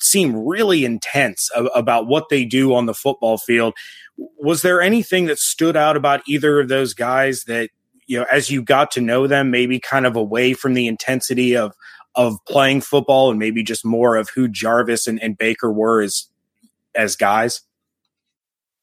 seem 0.00 0.36
really 0.36 0.84
intense 0.84 1.50
about 1.74 2.06
what 2.06 2.28
they 2.28 2.44
do 2.44 2.72
on 2.74 2.86
the 2.86 2.94
football 2.94 3.38
field. 3.38 3.74
Was 4.16 4.62
there 4.62 4.80
anything 4.80 5.26
that 5.26 5.38
stood 5.38 5.76
out 5.76 5.96
about 5.96 6.22
either 6.28 6.60
of 6.60 6.68
those 6.68 6.94
guys 6.94 7.44
that 7.44 7.70
you 8.06 8.18
know, 8.18 8.26
as 8.32 8.50
you 8.50 8.62
got 8.62 8.90
to 8.92 9.00
know 9.00 9.26
them, 9.26 9.50
maybe 9.50 9.78
kind 9.78 10.06
of 10.06 10.16
away 10.16 10.54
from 10.54 10.74
the 10.74 10.86
intensity 10.86 11.56
of 11.56 11.74
of 12.14 12.38
playing 12.48 12.80
football 12.80 13.30
and 13.30 13.38
maybe 13.38 13.62
just 13.62 13.84
more 13.84 14.16
of 14.16 14.30
who 14.34 14.48
Jarvis 14.48 15.06
and, 15.06 15.22
and 15.22 15.36
Baker 15.36 15.70
were 15.70 16.02
as 16.02 16.28
as 16.94 17.16
guys? 17.16 17.62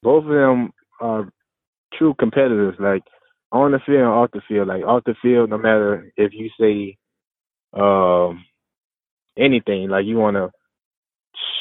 Both 0.03 0.25
of 0.25 0.30
them 0.30 0.72
are 1.01 1.30
true 1.98 2.13
competitors, 2.20 2.75
like 2.80 3.03
on 3.51 3.72
the 3.72 3.80
field 3.86 4.01
and 4.01 4.08
off 4.08 4.32
the 4.32 4.42
field. 4.48 4.68
Like 4.68 4.84
off 4.84 5.03
the 5.06 5.15
field, 5.22 5.50
no 5.50 5.58
matter 5.58 6.12
if 6.18 6.32
you 6.34 6.50
say 6.60 6.98
um, 7.80 8.46
anything, 9.38 9.89
like 9.89 10.06
you 10.06 10.18
want 10.18 10.36
to 10.36 10.51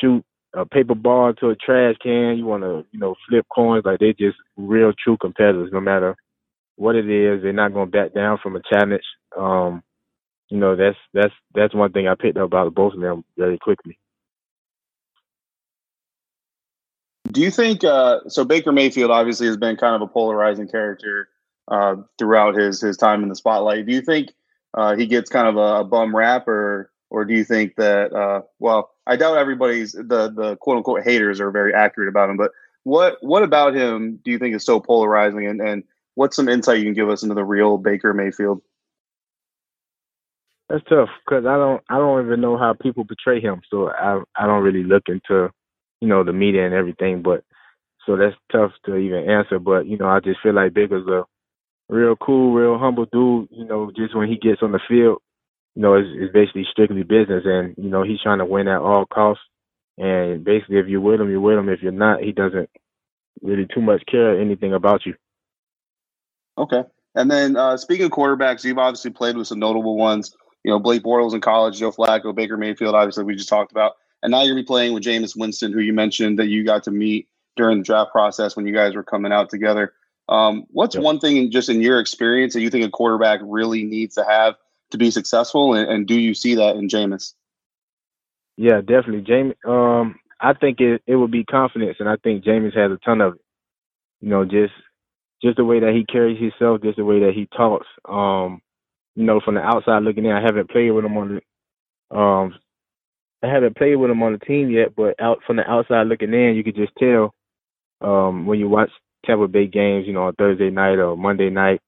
shoot 0.00 0.25
a 0.54 0.66
paper 0.66 0.95
ball 0.95 1.31
into 1.31 1.49
a 1.49 1.57
trash 1.57 1.95
can, 2.02 2.37
you 2.37 2.45
want 2.45 2.62
to, 2.62 2.85
you 2.90 2.99
know, 2.99 3.14
flip 3.28 3.47
coins. 3.54 3.85
Like 3.87 4.00
they 4.00 4.12
just 4.19 4.37
real 4.57 4.92
true 4.92 5.16
competitors, 5.16 5.71
no 5.73 5.81
matter 5.81 6.16
what 6.76 6.97
it 6.97 7.09
is. 7.09 7.43
They're 7.43 7.52
not 7.52 7.75
going 7.75 7.91
to 7.91 7.99
back 7.99 8.14
down 8.14 8.38
from 8.43 8.57
a 8.57 8.62
challenge. 8.71 9.05
Um, 9.37 9.83
you 10.49 10.59
know, 10.59 10.76
that's 10.76 10.99
that's 11.14 11.35
that's 11.55 11.75
one 11.75 11.93
thing 11.93 12.09
I 12.09 12.14
picked 12.14 12.37
up 12.37 12.45
about 12.45 12.75
both 12.75 12.95
of 12.95 13.00
them 13.00 13.25
very 13.37 13.59
quickly. 13.59 13.99
Do 17.31 17.41
you 17.41 17.50
think 17.50 17.83
uh, 17.85 18.21
so? 18.29 18.45
Baker 18.45 18.73
Mayfield 18.73 19.11
obviously 19.11 19.47
has 19.47 19.57
been 19.57 19.76
kind 19.76 19.97
of 19.97 20.02
a 20.02 20.07
polarizing 20.07 20.69
character 20.69 21.29
uh, 21.69 21.97
throughout 22.19 22.55
his 22.55 22.81
his 22.81 22.97
time 22.97 23.23
in 23.23 23.31
the 23.31 23.35
spotlight. 23.35 23.87
Do 23.87 23.93
you 23.93 24.02
think 24.02 24.33
uh, 24.75 24.97
he 24.97 25.07
gets 25.07 25.31
kind 25.31 25.49
of 25.49 25.57
a, 25.57 25.81
a, 25.81 25.85
bum 25.85 26.14
rap, 26.14 26.47
or 26.47 26.91
or 27.09 27.25
do 27.25 27.33
you 27.33 27.45
think 27.45 27.76
that? 27.76 28.12
Uh, 28.12 28.43
well, 28.59 28.91
I 29.07 29.17
doubt 29.17 29.38
everybody's 29.38 29.93
the 29.93 30.31
the 30.35 30.57
quote 30.61 30.76
unquote 30.76 31.02
haters 31.02 31.41
are 31.41 31.50
very 31.50 31.73
accurate 31.73 32.09
about 32.09 32.29
him, 32.29 32.37
but 32.37 32.50
what 32.83 33.17
what 33.23 33.43
about 33.43 33.75
him 33.75 34.21
do 34.23 34.31
you 34.31 34.38
think 34.38 34.55
is 34.55 34.64
so 34.64 34.81
polarizing, 34.81 35.47
and 35.47 35.61
and 35.62 35.85
what's 36.14 36.37
some 36.37 36.49
insight 36.49 36.78
you 36.78 36.85
can 36.85 36.95
give 36.95 37.11
us 37.11 37.23
into 37.23 37.35
the 37.35 37.45
real 37.45 37.78
Baker 37.78 38.12
Mayfield? 38.14 38.62
That's 40.69 40.85
tough 40.88 41.09
because 41.26 41.45
I 41.47 41.57
don't 41.57 41.83
I 41.88 41.99
don't 41.99 42.25
even 42.26 42.40
know 42.40 42.57
how 42.57 42.75
people 42.75 43.04
portray 43.04 43.40
him, 43.40 43.61
so 43.71 43.90
I 43.90 44.23
I 44.37 44.47
don't 44.47 44.62
really 44.62 44.85
look 44.85 45.04
into 45.09 45.50
you 46.00 46.09
know 46.09 46.25
the 46.25 46.33
media 46.33 46.64
and 46.64 46.75
everything, 46.75 47.23
but 47.23 47.45
so 48.07 48.16
that's 48.16 48.37
tough 48.50 48.73
to 48.87 48.97
even 48.97 49.28
answer. 49.31 49.59
But 49.59 49.87
you 49.87 49.99
know 49.99 50.09
I 50.09 50.21
just 50.21 50.40
feel 50.42 50.54
like 50.54 50.75
Baker's 50.75 51.07
a 51.07 51.25
real 51.88 52.16
cool, 52.16 52.54
real 52.54 52.78
humble 52.78 53.07
dude. 53.12 53.49
You 53.50 53.66
know, 53.66 53.90
just 53.95 54.16
when 54.16 54.28
he 54.28 54.37
gets 54.37 54.62
on 54.62 54.73
the 54.73 54.81
field, 54.88 55.19
you 55.75 55.83
know, 55.83 55.95
it's, 55.95 56.09
it's 56.14 56.33
basically 56.33 56.66
strictly 56.71 57.02
business, 57.02 57.45
and 57.45 57.75
you 57.76 57.90
know 57.90 58.02
he's 58.02 58.21
trying 58.23 58.38
to 58.38 58.47
win 58.47 58.69
at 58.69 58.81
all 58.81 59.07
costs. 59.07 59.45
And 59.99 60.45
basically, 60.45 60.78
if 60.78 60.87
you're 60.88 61.00
with 61.00 61.21
him, 61.21 61.31
you're 61.31 61.40
with 61.40 61.59
him. 61.59 61.69
If 61.69 61.83
you're 61.83 61.92
not, 61.92 62.23
he 62.23 62.33
doesn't 62.33 62.71
really 63.42 63.66
too 63.73 63.83
much 63.83 64.02
care 64.11 64.40
anything 64.40 64.73
about 64.73 65.04
you. 65.04 65.14
Okay. 66.59 66.85
And 67.14 67.30
then 67.30 67.56
uh, 67.56 67.76
speaking 67.76 68.06
of 68.06 68.12
quarterbacks, 68.12 68.64
you've 68.64 68.78
obviously 68.78 69.11
played 69.11 69.37
with 69.37 69.47
some 69.47 69.59
notable 69.59 69.97
ones. 69.97 70.35
You 70.64 70.71
know, 70.71 70.78
Blake 70.78 71.02
Bortles 71.02 71.35
in 71.35 71.40
college, 71.40 71.78
Joe 71.78 71.92
Flacco, 71.92 72.35
Baker 72.35 72.56
Mayfield, 72.56 72.94
obviously 72.94 73.25
we 73.25 73.35
just 73.35 73.49
talked 73.49 73.73
about. 73.73 73.92
And 74.23 74.30
now 74.30 74.42
you're 74.42 74.54
going 74.54 74.59
to 74.59 74.62
be 74.62 74.66
playing 74.66 74.92
with 74.94 75.02
Jameis 75.02 75.37
Winston, 75.37 75.73
who 75.73 75.80
you 75.80 75.92
mentioned 75.92 76.38
that 76.38 76.47
you 76.47 76.64
got 76.64 76.85
to 76.85 76.90
meet 76.90 77.28
during 77.56 77.78
the 77.78 77.85
draft 77.85 78.12
process 78.12 78.54
when 78.54 78.66
you 78.66 78.73
guys 78.73 78.94
were 78.94 79.02
coming 79.02 79.32
out 79.32 79.50
together. 79.50 79.92
Um, 80.28 80.64
what's 80.71 80.94
yep. 80.94 81.02
one 81.02 81.18
thing, 81.18 81.50
just 81.50 81.68
in 81.68 81.82
your 81.82 81.99
experience, 81.99 82.54
that 82.54 82.61
you 82.61 82.71
think 82.71 82.85
a 82.85 82.90
quarterback 82.90 83.40
really 83.42 83.82
needs 83.82 84.14
to 84.14 84.25
have 84.25 84.54
to 84.92 84.99
be 84.99 85.11
successful? 85.11 85.75
And, 85.75 85.90
and 85.90 86.06
do 86.06 86.14
you 86.14 86.35
see 86.35 86.54
that 86.54 86.76
in 86.76 86.88
Jameis? 86.88 87.35
Yeah, 88.56 88.80
definitely. 88.80 89.23
James, 89.23 89.54
um, 89.66 90.21
I 90.40 90.52
think 90.52 90.80
it, 90.80 91.02
it 91.06 91.16
would 91.16 91.30
be 91.30 91.44
confidence, 91.44 91.97
and 91.99 92.09
I 92.09 92.16
think 92.16 92.44
Jameis 92.44 92.76
has 92.76 92.92
a 92.92 92.99
ton 93.04 93.21
of 93.21 93.35
it. 93.35 93.40
You 94.21 94.28
know, 94.28 94.44
just 94.44 94.75
just 95.42 95.56
the 95.56 95.64
way 95.64 95.80
that 95.80 95.92
he 95.94 96.04
carries 96.11 96.40
himself, 96.40 96.82
just 96.82 96.96
the 96.96 97.04
way 97.04 97.20
that 97.20 97.32
he 97.34 97.49
talks. 97.56 97.87
Um, 98.08 98.61
you 99.14 99.25
know, 99.25 99.40
from 99.44 99.56
the 99.56 99.61
outside 99.62 100.02
looking 100.02 100.25
in, 100.25 100.32
I 100.32 100.40
haven't 100.42 100.70
played 100.70 100.90
with 100.90 101.04
him 101.04 101.16
on 101.16 101.40
the 102.11 102.16
um 102.16 102.54
I 103.42 103.49
haven't 103.49 103.76
played 103.76 103.96
with 103.96 104.11
him 104.11 104.22
on 104.22 104.32
the 104.32 104.38
team 104.38 104.70
yet, 104.70 104.94
but 104.96 105.20
out 105.20 105.40
from 105.46 105.56
the 105.56 105.68
outside 105.70 106.06
looking 106.06 106.32
in, 106.34 106.54
you 106.56 106.64
could 106.64 106.76
just 106.76 106.92
tell 106.99 107.34
um 108.00 108.46
when 108.46 108.58
you 108.58 108.68
watch 108.68 108.90
Tampa 109.26 109.49
Bay 109.49 109.66
games, 109.66 110.06
you 110.06 110.12
know, 110.12 110.25
on 110.25 110.34
Thursday 110.34 110.70
night 110.70 110.99
or 110.99 111.16
Monday 111.16 111.50
night, 111.50 111.80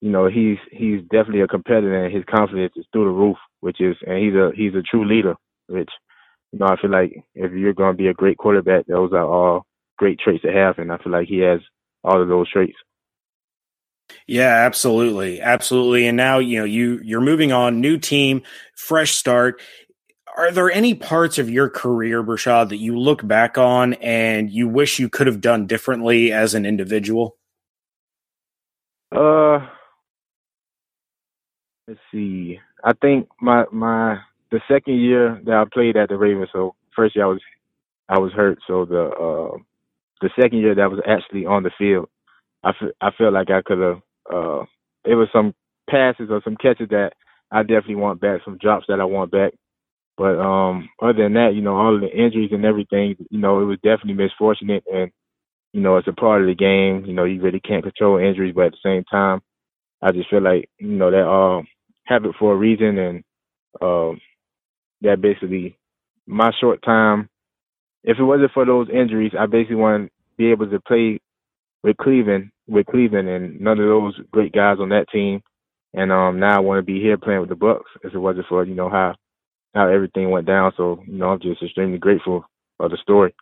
you 0.00 0.10
know, 0.10 0.28
he's 0.28 0.58
he's 0.72 1.02
definitely 1.02 1.42
a 1.42 1.48
competitor 1.48 2.04
and 2.04 2.14
his 2.14 2.24
confidence 2.24 2.72
is 2.76 2.86
through 2.92 3.04
the 3.04 3.10
roof, 3.10 3.36
which 3.60 3.80
is 3.80 3.96
and 4.06 4.18
he's 4.24 4.34
a 4.34 4.50
he's 4.56 4.74
a 4.74 4.82
true 4.82 5.06
leader, 5.08 5.34
which 5.68 5.90
you 6.52 6.58
know, 6.60 6.66
I 6.66 6.80
feel 6.80 6.90
like 6.90 7.12
if 7.34 7.52
you're 7.52 7.74
gonna 7.74 7.94
be 7.96 8.08
a 8.08 8.14
great 8.14 8.38
quarterback, 8.38 8.86
those 8.86 9.12
are 9.12 9.24
all 9.24 9.66
great 9.98 10.18
traits 10.20 10.42
to 10.42 10.52
have 10.52 10.78
and 10.78 10.92
I 10.92 10.98
feel 10.98 11.12
like 11.12 11.28
he 11.28 11.38
has 11.38 11.60
all 12.06 12.22
of 12.22 12.28
those 12.28 12.48
traits. 12.50 12.76
Yeah, 14.26 14.64
absolutely. 14.64 15.40
Absolutely. 15.40 16.06
And 16.06 16.16
now, 16.16 16.38
you 16.38 16.58
know, 16.58 16.64
you 16.64 17.00
you're 17.02 17.20
moving 17.20 17.52
on, 17.52 17.80
new 17.80 17.98
team, 17.98 18.42
fresh 18.76 19.14
start. 19.14 19.60
Are 20.36 20.52
there 20.52 20.70
any 20.70 20.94
parts 20.94 21.38
of 21.38 21.50
your 21.50 21.68
career, 21.68 22.22
Breshad, 22.22 22.68
that 22.68 22.76
you 22.76 22.98
look 22.98 23.26
back 23.26 23.58
on 23.58 23.94
and 23.94 24.50
you 24.50 24.68
wish 24.68 24.98
you 24.98 25.08
could 25.08 25.26
have 25.26 25.40
done 25.40 25.66
differently 25.66 26.32
as 26.32 26.54
an 26.54 26.64
individual? 26.66 27.36
Uh 29.14 29.66
let's 31.88 32.00
see. 32.12 32.60
I 32.84 32.92
think 32.92 33.28
my 33.40 33.64
my 33.72 34.18
the 34.50 34.60
second 34.68 35.00
year 35.00 35.40
that 35.44 35.54
I 35.54 35.64
played 35.72 35.96
at 35.96 36.08
the 36.08 36.16
Ravens, 36.16 36.50
so 36.52 36.74
first 36.94 37.16
year 37.16 37.24
I 37.24 37.28
was 37.28 37.40
I 38.08 38.18
was 38.18 38.32
hurt, 38.32 38.58
so 38.66 38.84
the 38.84 39.04
uh 39.08 39.58
the 40.22 40.30
second 40.40 40.58
year 40.60 40.74
that 40.74 40.82
I 40.82 40.86
was 40.88 41.00
actually 41.06 41.46
on 41.46 41.62
the 41.64 41.70
field, 41.78 42.08
I 42.64 42.72
I 43.00 43.10
felt 43.18 43.34
like 43.34 43.50
I 43.50 43.62
could 43.62 43.78
have 43.80 44.00
uh, 44.32 44.64
it 45.04 45.14
was 45.16 45.28
some 45.32 45.54
passes 45.90 46.28
or 46.30 46.42
some 46.44 46.56
catches 46.56 46.88
that 46.90 47.12
I 47.52 47.62
definitely 47.62 47.96
want 47.96 48.20
back, 48.20 48.40
some 48.44 48.58
drops 48.58 48.86
that 48.88 49.00
I 49.00 49.04
want 49.04 49.30
back. 49.32 49.52
But 50.16 50.38
um, 50.40 50.88
other 51.02 51.24
than 51.24 51.34
that, 51.34 51.54
you 51.54 51.62
know, 51.62 51.76
all 51.76 51.98
the 52.00 52.08
injuries 52.10 52.50
and 52.52 52.64
everything, 52.64 53.16
you 53.30 53.38
know, 53.40 53.60
it 53.60 53.64
was 53.66 53.78
definitely 53.82 54.14
misfortunate, 54.14 54.84
and 54.92 55.10
you 55.72 55.80
know, 55.82 55.96
it's 55.98 56.08
a 56.08 56.12
part 56.12 56.42
of 56.42 56.48
the 56.48 56.54
game. 56.54 57.04
You 57.06 57.14
know, 57.14 57.24
you 57.24 57.40
really 57.42 57.60
can't 57.60 57.84
control 57.84 58.18
injuries, 58.18 58.54
but 58.56 58.66
at 58.66 58.72
the 58.72 58.78
same 58.84 59.04
time, 59.04 59.40
I 60.02 60.12
just 60.12 60.30
feel 60.30 60.42
like 60.42 60.70
you 60.78 60.88
know 60.88 61.10
that 61.10 61.24
all 61.26 61.60
um, 61.60 61.68
happened 62.06 62.34
for 62.38 62.52
a 62.54 62.56
reason, 62.56 62.98
and 62.98 63.24
um, 63.82 64.20
that 65.02 65.20
basically 65.20 65.78
my 66.26 66.50
short 66.60 66.82
time. 66.84 67.28
If 68.06 68.18
it 68.18 68.24
wasn't 68.24 68.52
for 68.52 68.64
those 68.64 68.88
injuries, 68.88 69.32
I 69.38 69.46
basically 69.46 69.76
want 69.76 70.06
to 70.06 70.12
be 70.38 70.50
able 70.52 70.70
to 70.70 70.80
play 70.80 71.20
with 71.82 71.96
Cleveland 71.98 72.50
with 72.68 72.86
Cleveland 72.86 73.28
and 73.28 73.60
none 73.60 73.78
of 73.78 73.86
those 73.86 74.18
great 74.32 74.52
guys 74.52 74.78
on 74.80 74.88
that 74.90 75.08
team. 75.10 75.42
And 75.94 76.12
um 76.12 76.40
now 76.40 76.56
I 76.56 76.60
want 76.60 76.78
to 76.78 76.82
be 76.82 77.00
here 77.00 77.16
playing 77.18 77.40
with 77.40 77.48
the 77.48 77.56
Bucs 77.56 77.84
if 78.02 78.14
it 78.14 78.18
wasn't 78.18 78.46
for, 78.48 78.64
you 78.64 78.74
know, 78.74 78.88
how 78.88 79.14
how 79.74 79.88
everything 79.88 80.30
went 80.30 80.46
down. 80.46 80.72
So, 80.76 81.02
you 81.06 81.18
know, 81.18 81.30
I'm 81.30 81.40
just 81.40 81.62
extremely 81.62 81.98
grateful 81.98 82.44
for 82.78 82.88
the 82.88 82.96
story. 82.98 83.34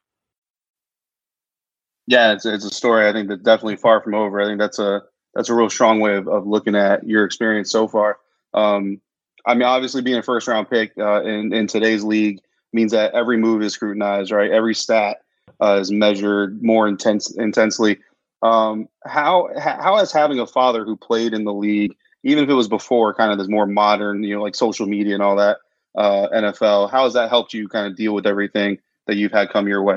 Yeah, 2.06 2.32
it's 2.32 2.44
it's 2.44 2.64
a 2.64 2.74
story 2.74 3.08
I 3.08 3.12
think 3.12 3.28
that's 3.28 3.42
definitely 3.42 3.76
far 3.76 4.02
from 4.02 4.14
over. 4.14 4.40
I 4.40 4.46
think 4.46 4.58
that's 4.58 4.78
a 4.78 5.02
that's 5.34 5.48
a 5.48 5.54
real 5.54 5.70
strong 5.70 6.00
way 6.00 6.16
of, 6.16 6.28
of 6.28 6.46
looking 6.46 6.76
at 6.76 7.06
your 7.06 7.24
experience 7.24 7.70
so 7.70 7.88
far. 7.88 8.18
Um, 8.52 9.00
I 9.46 9.54
mean, 9.54 9.64
obviously, 9.64 10.02
being 10.02 10.18
a 10.18 10.22
first 10.22 10.46
round 10.46 10.68
pick 10.68 10.92
uh, 10.98 11.22
in 11.22 11.52
in 11.52 11.66
today's 11.66 12.04
league 12.04 12.40
means 12.74 12.92
that 12.92 13.14
every 13.14 13.36
move 13.36 13.62
is 13.62 13.72
scrutinized, 13.72 14.30
right? 14.30 14.50
Every 14.50 14.74
stat 14.74 15.18
uh, 15.62 15.78
is 15.80 15.90
measured 15.90 16.62
more 16.62 16.88
intense 16.88 17.34
intensely. 17.36 17.98
Um, 18.42 18.88
how 19.06 19.48
how 19.58 19.96
has 19.96 20.12
having 20.12 20.38
a 20.38 20.46
father 20.46 20.84
who 20.84 20.96
played 20.96 21.32
in 21.32 21.44
the 21.44 21.54
league, 21.54 21.94
even 22.24 22.44
if 22.44 22.50
it 22.50 22.54
was 22.54 22.68
before 22.68 23.14
kind 23.14 23.32
of 23.32 23.38
this 23.38 23.48
more 23.48 23.66
modern, 23.66 24.22
you 24.22 24.34
know, 24.34 24.42
like 24.42 24.54
social 24.54 24.86
media 24.86 25.14
and 25.14 25.22
all 25.22 25.36
that, 25.36 25.58
uh, 25.96 26.28
NFL, 26.34 26.90
how 26.90 27.04
has 27.04 27.14
that 27.14 27.30
helped 27.30 27.54
you 27.54 27.68
kind 27.68 27.86
of 27.86 27.96
deal 27.96 28.12
with 28.12 28.26
everything 28.26 28.78
that 29.06 29.16
you've 29.16 29.32
had 29.32 29.50
come 29.50 29.68
your 29.68 29.82
way? 29.82 29.96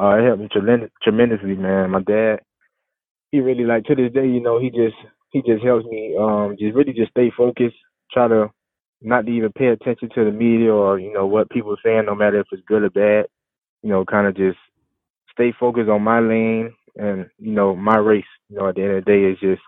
Uh, 0.00 0.16
it 0.18 0.24
helped 0.24 0.42
me 0.42 0.48
tremendous, 0.50 0.90
tremendously, 1.02 1.56
man. 1.56 1.90
My 1.90 2.02
dad, 2.02 2.40
he 3.32 3.40
really 3.40 3.64
like 3.64 3.84
to 3.84 3.94
this 3.94 4.12
day, 4.12 4.26
you 4.26 4.40
know, 4.40 4.60
he 4.60 4.70
just 4.70 4.96
he 5.30 5.42
just 5.42 5.64
helps 5.64 5.86
me 5.86 6.16
um 6.20 6.56
just 6.58 6.74
really 6.74 6.92
just 6.92 7.10
stay 7.10 7.32
focused, 7.36 7.76
try 8.12 8.28
to 8.28 8.50
not 9.02 9.26
to 9.26 9.32
even 9.32 9.52
pay 9.52 9.68
attention 9.68 10.10
to 10.14 10.24
the 10.24 10.32
media 10.32 10.72
or 10.74 10.98
you 11.00 11.12
know 11.12 11.26
what 11.26 11.50
people 11.50 11.72
are 11.74 11.78
saying, 11.84 12.04
no 12.06 12.14
matter 12.16 12.40
if 12.40 12.46
it's 12.52 12.62
good 12.66 12.84
or 12.84 12.90
bad. 12.90 13.26
You 13.82 13.90
know, 13.90 14.04
kind 14.04 14.26
of 14.28 14.36
just 14.36 14.58
stay 15.32 15.52
focused 15.58 15.90
on 15.90 16.02
my 16.02 16.20
lane 16.20 16.72
and 16.96 17.26
you 17.38 17.52
know 17.52 17.76
my 17.76 17.96
race. 17.98 18.24
You 18.50 18.58
know, 18.58 18.68
at 18.68 18.76
the 18.76 18.82
end 18.82 18.92
of 18.92 19.04
the 19.04 19.10
day, 19.12 19.24
it's 19.24 19.40
just 19.40 19.62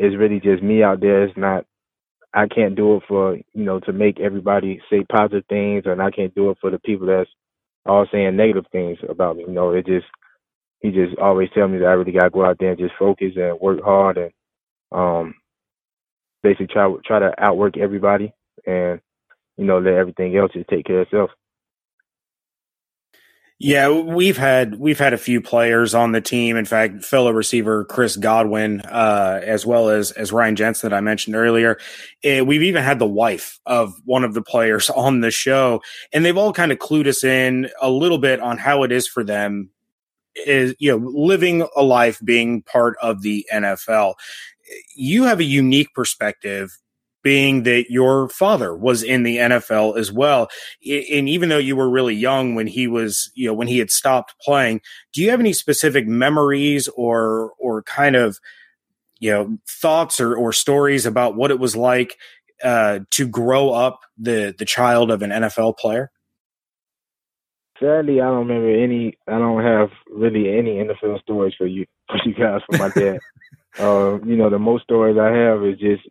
it's 0.00 0.16
really 0.16 0.40
just 0.40 0.62
me 0.62 0.82
out 0.82 1.00
there. 1.00 1.24
It's 1.24 1.36
not. 1.38 1.66
I 2.34 2.48
can't 2.48 2.76
do 2.76 2.96
it 2.96 3.04
for 3.08 3.36
you 3.36 3.64
know 3.64 3.80
to 3.80 3.92
make 3.92 4.20
everybody 4.20 4.80
say 4.90 5.04
positive 5.10 5.44
things, 5.48 5.84
and 5.86 6.02
I 6.02 6.10
can't 6.10 6.34
do 6.34 6.50
it 6.50 6.58
for 6.60 6.70
the 6.70 6.80
people 6.80 7.06
that's 7.08 7.30
all 7.86 8.06
saying 8.12 8.36
negative 8.36 8.66
things 8.72 8.98
about 9.08 9.36
me. 9.36 9.44
You 9.48 9.52
know, 9.54 9.72
it 9.72 9.86
just 9.86 10.06
he 10.80 10.90
just 10.90 11.18
always 11.18 11.48
tell 11.54 11.68
me 11.68 11.78
that 11.78 11.86
I 11.86 11.92
really 11.92 12.12
gotta 12.12 12.30
go 12.30 12.44
out 12.46 12.58
there 12.60 12.70
and 12.70 12.78
just 12.80 12.94
focus 12.98 13.32
and 13.36 13.60
work 13.60 13.80
hard 13.84 14.18
and 14.18 14.32
um 14.92 15.34
basically 16.42 16.66
try 16.66 16.92
try 17.04 17.18
to 17.18 17.32
outwork 17.38 17.76
everybody 17.76 18.32
and 18.66 19.00
you 19.56 19.64
know 19.64 19.78
let 19.78 19.94
everything 19.94 20.36
else 20.36 20.52
just 20.52 20.68
take 20.68 20.86
care 20.86 21.00
of 21.00 21.06
itself. 21.06 21.30
Yeah, 23.62 23.90
we've 23.90 24.38
had 24.38 24.76
we've 24.76 24.98
had 24.98 25.12
a 25.12 25.18
few 25.18 25.42
players 25.42 25.94
on 25.94 26.12
the 26.12 26.22
team. 26.22 26.56
In 26.56 26.64
fact, 26.64 27.04
fellow 27.04 27.30
receiver 27.30 27.84
Chris 27.84 28.16
Godwin, 28.16 28.80
uh, 28.80 29.42
as 29.44 29.66
well 29.66 29.90
as 29.90 30.12
as 30.12 30.32
Ryan 30.32 30.56
Jensen 30.56 30.88
that 30.88 30.96
I 30.96 31.02
mentioned 31.02 31.36
earlier. 31.36 31.76
And 32.24 32.48
we've 32.48 32.62
even 32.62 32.82
had 32.82 32.98
the 32.98 33.06
wife 33.06 33.60
of 33.66 33.92
one 34.06 34.24
of 34.24 34.32
the 34.32 34.40
players 34.40 34.88
on 34.96 35.20
the 35.20 35.30
show, 35.30 35.82
and 36.10 36.24
they've 36.24 36.38
all 36.38 36.54
kind 36.54 36.72
of 36.72 36.78
clued 36.78 37.06
us 37.06 37.22
in 37.22 37.68
a 37.82 37.90
little 37.90 38.16
bit 38.16 38.40
on 38.40 38.56
how 38.56 38.82
it 38.82 38.92
is 38.92 39.06
for 39.06 39.22
them 39.22 39.68
is 40.46 40.74
you 40.78 40.90
know 40.90 41.10
living 41.12 41.66
a 41.76 41.82
life 41.82 42.18
being 42.24 42.62
part 42.62 42.96
of 43.02 43.20
the 43.20 43.46
NFL. 43.52 44.14
You 44.94 45.24
have 45.24 45.40
a 45.40 45.44
unique 45.44 45.92
perspective 45.94 46.78
being 47.22 47.64
that 47.64 47.90
your 47.90 48.28
father 48.28 48.74
was 48.74 49.02
in 49.02 49.22
the 49.22 49.36
NFL 49.36 49.98
as 49.98 50.10
well. 50.10 50.48
And 50.82 51.28
even 51.28 51.48
though 51.48 51.58
you 51.58 51.76
were 51.76 51.90
really 51.90 52.14
young 52.14 52.54
when 52.54 52.66
he 52.66 52.86
was, 52.86 53.30
you 53.34 53.46
know, 53.46 53.54
when 53.54 53.68
he 53.68 53.78
had 53.78 53.90
stopped 53.90 54.34
playing, 54.40 54.80
do 55.12 55.22
you 55.22 55.30
have 55.30 55.40
any 55.40 55.52
specific 55.52 56.06
memories 56.06 56.88
or, 56.96 57.52
or 57.58 57.82
kind 57.82 58.16
of, 58.16 58.38
you 59.18 59.30
know, 59.30 59.58
thoughts 59.68 60.20
or, 60.20 60.34
or 60.34 60.52
stories 60.52 61.04
about 61.04 61.36
what 61.36 61.50
it 61.50 61.58
was 61.58 61.76
like 61.76 62.16
uh, 62.64 63.00
to 63.10 63.28
grow 63.28 63.70
up 63.70 64.00
the, 64.18 64.54
the 64.58 64.64
child 64.64 65.10
of 65.10 65.22
an 65.22 65.30
NFL 65.30 65.76
player? 65.76 66.10
Sadly, 67.78 68.20
I 68.20 68.26
don't 68.26 68.46
remember 68.46 68.70
any. 68.70 69.16
I 69.26 69.38
don't 69.38 69.64
have 69.64 69.88
really 70.10 70.54
any 70.54 70.84
NFL 70.84 71.22
stories 71.22 71.54
for 71.56 71.66
you, 71.66 71.86
for 72.08 72.18
you 72.26 72.34
guys, 72.34 72.60
for 72.70 72.76
my 72.76 72.90
dad. 72.90 73.18
uh, 73.78 74.18
you 74.24 74.36
know, 74.36 74.50
the 74.50 74.58
most 74.58 74.84
stories 74.84 75.16
I 75.18 75.30
have 75.30 75.64
is 75.64 75.78
just 75.78 76.02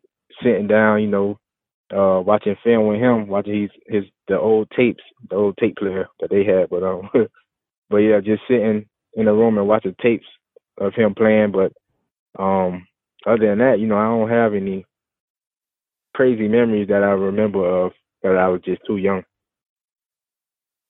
sitting 0.44 0.68
down, 0.68 1.02
you 1.02 1.08
know, 1.08 1.40
uh, 1.92 2.22
watching 2.22 2.56
film 2.64 2.88
with 2.88 3.00
him, 3.00 3.28
watching 3.28 3.64
his 3.64 3.72
his 3.88 4.04
the 4.28 4.40
old 4.40 4.70
tapes, 4.76 5.04
the 5.30 5.36
old 5.36 5.58
tape 5.58 5.76
player 5.78 6.08
that 6.20 6.30
they 6.30 6.44
had. 6.44 6.70
But 6.70 6.84
um, 6.84 7.10
but 7.90 7.98
yeah, 7.98 8.20
just 8.20 8.44
sitting 8.48 8.86
in 9.16 9.26
the 9.26 9.34
room 9.34 9.58
and 9.58 9.68
watching 9.68 9.96
tapes 10.02 10.28
of 10.80 10.94
him 10.94 11.16
playing. 11.16 11.52
But 11.52 11.74
um, 12.42 12.88
other 13.26 13.48
than 13.48 13.60
that, 13.60 13.80
you 13.80 13.88
know, 13.88 13.98
I 13.98 14.06
don't 14.06 14.30
have 14.30 14.54
any 14.54 14.86
crazy 16.14 16.48
memories 16.48 16.88
that 16.90 17.04
I 17.04 17.12
remember 17.12 17.86
of 17.86 17.94
that 18.24 18.38
I 18.38 18.48
was 18.50 18.62
just 18.62 18.82
too 18.86 18.98
young. 18.98 19.24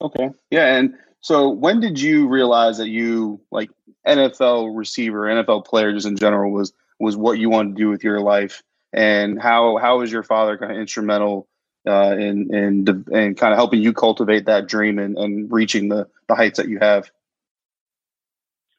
Okay. 0.02 0.30
Yeah, 0.50 0.76
and 0.76 0.94
so 1.22 1.50
when 1.50 1.80
did 1.80 2.00
you 2.00 2.28
realize 2.28 2.78
that 2.78 2.90
you 2.90 3.42
like 3.52 3.70
NFL 4.18 4.76
receiver, 4.76 5.22
NFL 5.24 5.66
player 5.66 5.94
just 5.94 6.08
in 6.08 6.18
general 6.18 6.52
was 6.52 6.74
was 7.00 7.16
what 7.16 7.40
you 7.40 7.50
wanted 7.50 7.76
to 7.76 7.84
do 7.84 7.90
with 7.90 8.04
your 8.04 8.20
life? 8.20 8.64
And 8.94 9.42
how 9.42 9.78
how 9.78 10.00
was 10.00 10.12
your 10.12 10.24
father 10.24 10.58
kind 10.58 10.72
of 10.72 10.78
instrumental 10.78 11.48
uh, 11.88 12.16
in 12.18 12.54
in 12.54 13.06
in 13.12 13.36
kind 13.36 13.54
of 13.54 13.58
helping 13.58 13.82
you 13.82 13.94
cultivate 13.94 14.46
that 14.46 14.68
dream 14.68 15.00
and, 15.00 15.18
and 15.18 15.52
reaching 15.52 15.90
the 15.90 16.08
the 16.28 16.36
heights 16.36 16.58
that 16.58 16.68
you 16.68 16.80
have? 16.80 17.10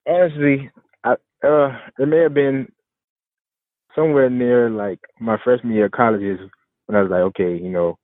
Honestly, 0.07 0.71
I, 1.05 1.13
uh, 1.47 1.79
it 1.99 2.09
may 2.09 2.19
have 2.19 2.35
been 2.35 2.73
somewhere 3.95 4.31
near 4.31 4.71
like 4.71 5.01
my 5.21 5.37
freshman 5.43 5.75
year 5.75 5.87
of 5.87 5.93
college 5.93 6.23
is 6.23 6.39
when 6.87 6.97
I 6.97 7.03
was 7.03 7.11
like, 7.11 7.21
okay, 7.21 7.57
you 7.57 7.71
know, 7.71 7.99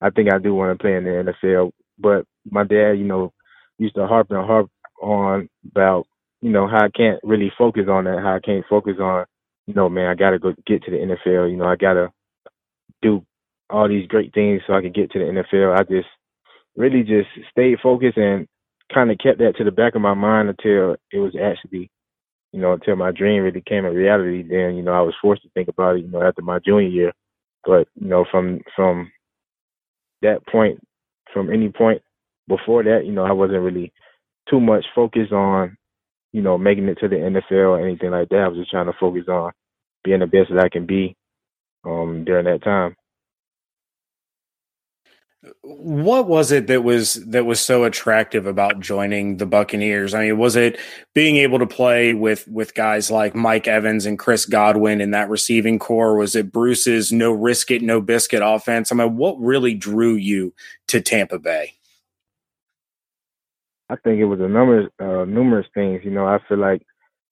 I 0.00 0.10
think 0.10 0.32
I 0.32 0.38
do 0.38 0.54
want 0.54 0.76
to 0.76 0.82
play 0.82 0.96
in 0.96 1.04
the 1.04 1.32
NFL. 1.44 1.72
But 1.98 2.26
my 2.50 2.64
dad, 2.64 2.92
you 2.98 3.04
know, 3.04 3.32
used 3.78 3.94
to 3.94 4.06
harp 4.06 4.28
and 4.30 4.44
harp 4.44 4.70
on 5.00 5.48
about, 5.70 6.06
you 6.42 6.50
know, 6.50 6.68
how 6.68 6.84
I 6.84 6.90
can't 6.90 7.20
really 7.22 7.52
focus 7.56 7.84
on 7.88 8.04
that, 8.04 8.20
how 8.22 8.34
I 8.36 8.40
can't 8.40 8.64
focus 8.68 8.96
on, 9.00 9.24
you 9.66 9.74
know, 9.74 9.88
man, 9.88 10.08
I 10.08 10.14
gotta 10.14 10.38
go 10.38 10.54
get 10.66 10.82
to 10.84 10.90
the 10.90 10.98
NFL, 10.98 11.50
you 11.50 11.56
know, 11.56 11.66
I 11.66 11.76
gotta 11.76 12.10
do 13.00 13.24
all 13.70 13.88
these 13.88 14.06
great 14.08 14.34
things 14.34 14.62
so 14.66 14.74
I 14.74 14.82
can 14.82 14.92
get 14.92 15.10
to 15.12 15.18
the 15.18 15.24
NFL. 15.26 15.78
I 15.78 15.82
just 15.84 16.08
really 16.76 17.02
just 17.02 17.28
stayed 17.50 17.78
focused 17.82 18.18
and 18.18 18.46
kind 18.92 19.10
of 19.10 19.18
kept 19.18 19.38
that 19.38 19.56
to 19.56 19.64
the 19.64 19.70
back 19.70 19.94
of 19.94 20.02
my 20.02 20.14
mind 20.14 20.48
until 20.50 20.96
it 21.12 21.18
was 21.18 21.34
actually, 21.40 21.90
you 22.52 22.60
know, 22.60 22.74
until 22.74 22.96
my 22.96 23.10
dream 23.12 23.42
really 23.42 23.62
came 23.66 23.84
a 23.84 23.92
reality. 23.92 24.42
Then, 24.42 24.76
you 24.76 24.82
know, 24.82 24.92
I 24.92 25.00
was 25.00 25.14
forced 25.22 25.42
to 25.42 25.48
think 25.50 25.68
about 25.68 25.96
it, 25.96 26.02
you 26.02 26.08
know, 26.08 26.22
after 26.22 26.42
my 26.42 26.58
junior 26.58 26.88
year. 26.88 27.12
But, 27.64 27.88
you 27.94 28.08
know, 28.08 28.26
from 28.30 28.60
from 28.74 29.10
that 30.22 30.46
point, 30.46 30.80
from 31.32 31.52
any 31.52 31.68
point 31.70 32.02
before 32.48 32.82
that, 32.84 33.06
you 33.06 33.12
know, 33.12 33.24
I 33.24 33.32
wasn't 33.32 33.62
really 33.62 33.92
too 34.50 34.60
much 34.60 34.84
focused 34.94 35.32
on, 35.32 35.76
you 36.32 36.42
know, 36.42 36.58
making 36.58 36.88
it 36.88 36.98
to 37.00 37.08
the 37.08 37.16
NFL 37.16 37.78
or 37.78 37.80
anything 37.80 38.10
like 38.10 38.28
that. 38.30 38.38
I 38.38 38.48
was 38.48 38.58
just 38.58 38.70
trying 38.70 38.86
to 38.86 38.92
focus 38.98 39.28
on 39.28 39.52
being 40.02 40.20
the 40.20 40.26
best 40.26 40.50
that 40.50 40.64
I 40.64 40.68
can 40.68 40.86
be 40.86 41.16
um 41.84 42.24
during 42.24 42.44
that 42.46 42.62
time. 42.62 42.96
What 45.62 46.28
was 46.28 46.52
it 46.52 46.68
that 46.68 46.84
was 46.84 47.14
that 47.26 47.44
was 47.44 47.58
so 47.58 47.82
attractive 47.82 48.46
about 48.46 48.78
joining 48.78 49.38
the 49.38 49.46
Buccaneers? 49.46 50.14
I 50.14 50.26
mean, 50.26 50.38
was 50.38 50.54
it 50.54 50.78
being 51.14 51.36
able 51.36 51.58
to 51.58 51.66
play 51.66 52.14
with 52.14 52.46
with 52.46 52.74
guys 52.74 53.10
like 53.10 53.34
Mike 53.34 53.66
Evans 53.66 54.06
and 54.06 54.18
Chris 54.18 54.46
Godwin 54.46 55.00
in 55.00 55.10
that 55.10 55.28
receiving 55.28 55.80
corps? 55.80 56.16
Was 56.16 56.36
it 56.36 56.52
Bruce's 56.52 57.12
no 57.12 57.32
risk 57.32 57.72
it, 57.72 57.82
no 57.82 58.00
biscuit 58.00 58.40
offense? 58.44 58.92
I 58.92 58.94
mean, 58.94 59.16
what 59.16 59.40
really 59.40 59.74
drew 59.74 60.14
you 60.14 60.54
to 60.86 61.00
Tampa 61.00 61.40
Bay? 61.40 61.74
I 63.92 63.96
think 63.96 64.20
it 64.20 64.24
was 64.24 64.40
a 64.40 64.48
number 64.48 64.88
uh, 64.98 65.26
numerous 65.26 65.66
things. 65.74 66.00
You 66.02 66.12
know, 66.12 66.26
I 66.26 66.38
feel 66.48 66.58
like 66.58 66.80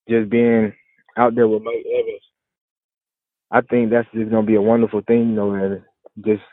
just 0.07 0.29
being 0.29 0.73
out 1.17 1.33
there 1.33 1.47
with 1.47 1.63
Mike 1.63 1.83
Evans, 1.91 2.21
I 3.49 3.61
think 3.61 3.89
that's 3.89 4.07
just 4.13 4.29
gonna 4.29 4.45
be 4.45 4.55
a 4.55 4.61
wonderful 4.61 5.01
thing. 5.07 5.29
You 5.29 5.35
know, 5.35 5.53
and 5.55 5.81
just 6.23 6.43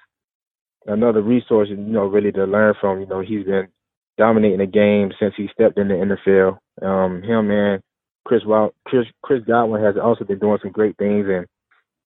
another 0.86 1.20
resource, 1.20 1.68
you 1.68 1.76
know, 1.76 2.06
really 2.06 2.32
to 2.32 2.44
learn 2.44 2.74
from. 2.80 3.00
You 3.00 3.06
know, 3.06 3.20
he's 3.20 3.44
been 3.44 3.68
dominating 4.16 4.60
the 4.60 4.66
game 4.66 5.12
since 5.20 5.34
he 5.36 5.48
stepped 5.52 5.78
in 5.78 5.88
the 5.88 5.94
NFL. 5.94 6.56
Um, 6.80 7.22
him 7.22 7.50
and 7.50 7.82
Chris 8.24 8.42
Wild, 8.47 8.73
Chris 8.86 9.04
Chris 9.23 9.42
Godwin 9.47 9.84
has 9.84 9.97
also 10.02 10.25
been 10.25 10.38
doing 10.38 10.58
some 10.62 10.73
great 10.73 10.97
things, 10.97 11.26
and 11.28 11.47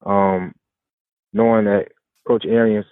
um, 0.05 0.53
knowing 1.33 1.67
that 1.67 1.87
Coach 2.27 2.47
Arians, 2.49 2.87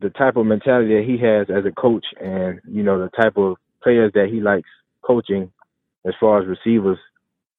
the 0.00 0.10
type 0.10 0.36
of 0.36 0.44
mentality 0.44 0.94
that 0.94 1.04
he 1.06 1.16
has 1.24 1.46
as 1.48 1.64
a 1.64 1.72
coach, 1.72 2.04
and 2.20 2.60
you 2.68 2.82
know 2.82 2.98
the 2.98 3.08
type 3.10 3.38
of 3.38 3.56
players 3.82 4.12
that 4.14 4.28
he 4.32 4.40
likes 4.40 4.68
coaching, 5.02 5.52
as 6.06 6.14
far 6.20 6.40
as 6.42 6.48
receivers, 6.48 6.98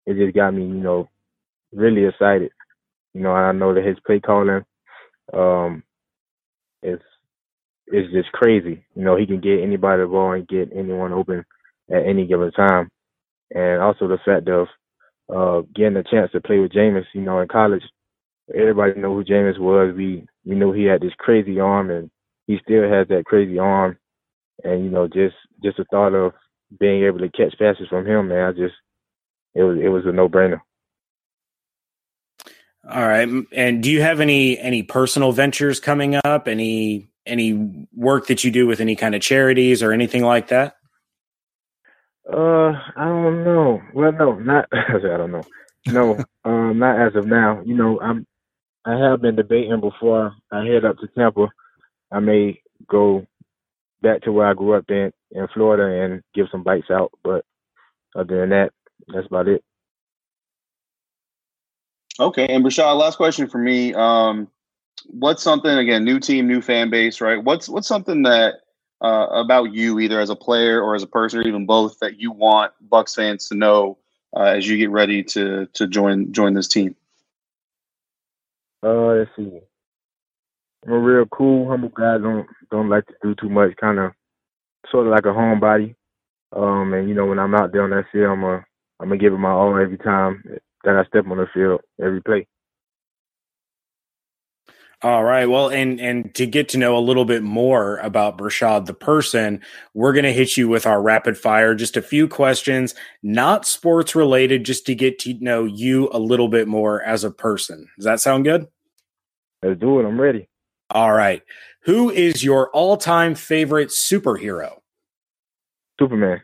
it 0.08 0.16
just 0.18 0.36
got 0.36 0.54
me, 0.54 0.64
you 0.64 0.74
know, 0.76 1.10
really 1.74 2.06
excited. 2.06 2.52
You 3.14 3.22
know, 3.22 3.34
I 3.34 3.52
know 3.54 3.74
that 3.76 3.86
his 3.86 3.98
play 4.06 4.20
calling, 4.22 4.66
um, 5.34 5.84
is 6.84 7.00
it's 7.88 8.14
just 8.14 8.32
crazy. 8.34 8.86
You 8.96 9.06
know, 9.06 9.18
he 9.18 9.28
can 9.28 9.42
get 9.42 9.62
anybody 9.64 10.04
the 10.04 10.10
ball 10.10 10.34
and 10.34 10.48
get 10.48 10.72
anyone 10.76 11.14
open 11.14 11.46
at 11.92 12.06
any 12.08 12.28
given 12.28 12.52
time. 12.54 12.90
And 13.56 13.82
also 13.84 14.10
the 14.10 14.20
fact 14.26 14.50
of 14.50 14.68
uh 15.34 15.64
getting 15.76 15.98
a 15.98 16.04
chance 16.06 16.32
to 16.34 16.42
play 16.42 16.60
with 16.60 16.74
Jameis, 16.74 17.06
you 17.14 17.22
know, 17.22 17.42
in 17.42 17.50
college. 17.50 17.84
Everybody 18.56 19.02
know 19.02 19.16
who 19.16 19.26
Jameis 19.26 19.60
was. 19.60 19.96
We 19.96 20.28
we 20.46 20.56
knew 20.56 20.74
he 20.74 20.86
had 20.86 21.02
this 21.02 21.14
crazy 21.20 21.60
arm 21.62 21.92
and 21.92 22.12
he 22.48 22.60
still 22.64 22.84
has 22.90 23.10
that 23.10 23.26
crazy 23.28 23.60
arm. 23.60 23.99
And, 24.64 24.84
you 24.84 24.90
know, 24.90 25.08
just 25.08 25.36
just 25.64 25.78
the 25.78 25.86
thought 25.86 26.14
of 26.14 26.34
being 26.80 27.04
able 27.04 27.20
to 27.20 27.30
catch 27.30 27.58
passes 27.58 27.88
from 27.90 28.06
him, 28.06 28.28
man, 28.28 28.50
I 28.50 28.52
just 28.52 28.76
it 29.56 29.64
was 29.64 29.78
it 29.82 29.90
was 29.90 30.06
a 30.06 30.12
no 30.12 30.30
brainer. 30.30 30.62
All 32.90 33.08
right. 33.08 33.28
And 33.52 33.84
do 33.84 33.92
you 33.92 34.02
have 34.02 34.20
any 34.20 34.58
any 34.58 34.84
personal 34.84 35.32
ventures 35.32 35.80
coming 35.80 36.20
up? 36.24 36.48
Any 36.48 37.10
any 37.26 37.88
work 37.96 38.28
that 38.28 38.44
you 38.44 38.52
do 38.52 38.68
with 38.68 38.80
any 38.80 38.96
kind 38.96 39.16
of 39.16 39.22
charities 39.22 39.84
or 39.84 39.92
anything 39.92 40.24
like 40.24 40.48
that? 40.48 40.76
Uh, 42.32 42.72
I 42.96 43.06
don't 43.06 43.44
know. 43.44 43.82
Well, 43.94 44.12
no, 44.12 44.34
not. 44.40 44.68
I 44.72 45.00
don't 45.00 45.32
know. 45.32 45.44
No, 45.88 46.24
um, 46.46 46.80
not 46.80 47.00
as 47.00 47.16
of 47.16 47.26
now. 47.26 47.62
You 47.66 47.76
know, 47.76 48.00
I'm. 48.00 48.26
I 48.86 48.98
have 48.98 49.22
been 49.22 49.36
debating 49.36 49.82
before 49.82 50.34
I 50.52 50.66
head 50.66 50.86
up 50.86 50.98
to 51.00 51.08
Tampa. 51.08 51.50
I 52.12 52.20
may 52.20 52.62
go 52.88 53.28
back 54.02 54.22
to 54.22 54.32
where 54.32 54.48
I 54.48 54.54
grew 54.54 54.74
up 54.74 54.90
in 54.90 55.12
in 55.32 55.48
Florida 55.54 56.04
and 56.04 56.24
give 56.34 56.48
some 56.52 56.64
bites 56.64 56.90
out. 56.90 57.12
But 57.24 57.46
other 58.16 58.40
than 58.40 58.50
that, 58.50 58.72
that's 59.08 59.28
about 59.28 59.48
it. 59.48 59.64
Okay, 62.20 62.48
and 62.48 62.66
Breshad, 62.66 62.98
last 62.98 63.16
question 63.16 63.48
for 63.48 63.60
me. 63.60 63.94
Um, 63.94 64.50
what's 65.06 65.42
something 65.42 65.72
again? 65.72 66.04
New 66.04 66.20
team, 66.20 66.48
new 66.48 66.62
fan 66.62 66.90
base, 66.90 67.22
right? 67.22 67.42
What's 67.42 67.70
what's 67.70 67.88
something 67.88 68.24
that 68.24 68.56
uh, 69.02 69.28
about 69.32 69.74
you, 69.74 70.00
either 70.00 70.20
as 70.20 70.30
a 70.30 70.36
player 70.36 70.82
or 70.82 70.96
as 70.96 71.04
a 71.04 71.08
person, 71.08 71.40
or 71.40 71.44
even 71.44 71.66
both, 71.66 72.00
that 72.00 72.20
you 72.20 72.32
want 72.32 72.74
Bucs 72.90 73.16
fans 73.16 73.48
to 73.50 73.56
know 73.56 73.98
uh, 74.36 74.44
as 74.44 74.68
you 74.68 74.78
get 74.78 74.90
ready 74.90 75.24
to 75.24 75.68
to 75.74 75.88
join 75.88 76.34
join 76.34 76.54
this 76.54 76.68
team? 76.68 76.96
Uh, 78.84 79.08
let's 79.08 79.32
see. 79.36 79.62
I'm 80.86 80.94
a 80.94 81.00
real 81.00 81.26
cool, 81.26 81.70
humble 81.70 81.90
guy. 81.90 82.18
Don't 82.18 82.48
don't 82.72 82.90
like 82.90 83.06
to 83.08 83.14
do 83.22 83.36
too 83.36 83.50
much. 83.50 83.76
Kind 83.78 84.00
of, 84.00 84.12
sort 84.90 85.08
of 85.08 85.12
like 85.12 85.26
a 85.26 85.30
homebody. 85.30 85.96
Um, 86.56 86.94
and 86.94 87.08
you 87.10 87.16
know, 87.16 87.26
when 87.26 87.40
I'm 87.40 87.56
out 87.56 87.72
there 87.72 87.84
on 87.84 87.92
that 87.92 88.06
field, 88.12 88.32
I'm 88.32 88.44
a 88.44 88.66
I'm 89.00 89.10
gonna 89.10 89.18
give 89.18 89.34
it 89.34 89.38
my 89.38 89.52
all 89.52 89.78
every 89.78 89.98
time 89.98 90.44
that 90.84 90.96
I 90.96 91.04
step 91.06 91.26
on 91.28 91.38
the 91.38 91.48
field 91.54 91.82
every 92.02 92.22
play. 92.22 92.48
All 95.02 95.24
right. 95.24 95.46
Well, 95.46 95.70
and 95.70 95.98
and 96.02 96.36
to 96.36 96.46
get 96.46 96.68
to 96.70 96.78
know 96.78 96.98
a 96.98 97.00
little 97.00 97.24
bit 97.24 97.42
more 97.42 98.00
about 98.00 98.38
Breshad 98.38 98.86
the 98.86 98.94
person, 98.94 99.62
we're 99.94 100.12
going 100.12 100.26
to 100.26 100.34
hit 100.34 100.58
you 100.58 100.68
with 100.68 100.86
our 100.86 101.02
rapid 101.02 101.38
fire. 101.38 101.74
Just 101.74 101.96
a 101.96 102.02
few 102.02 102.28
questions, 102.28 102.96
not 103.24 103.66
sports 103.66 104.14
related, 104.14 104.66
just 104.66 104.86
to 104.88 104.96
get 104.96 105.18
to 105.20 105.36
know 105.36 105.64
you 105.64 106.10
a 106.12 106.20
little 106.20 106.50
bit 106.50 106.68
more 106.68 107.02
as 107.02 107.24
a 107.24 107.32
person. 107.32 107.88
Does 107.98 108.04
that 108.06 108.20
sound 108.20 108.44
good? 108.44 108.68
Let's 109.64 109.80
do 109.80 110.02
it. 110.02 110.06
I'm 110.06 110.20
ready. 110.20 110.49
All 110.90 111.14
right. 111.14 111.44
Who 111.84 112.10
is 112.10 112.44
your 112.44 112.70
all-time 112.72 113.36
favorite 113.36 113.90
superhero? 113.90 114.80
Superman. 116.00 116.42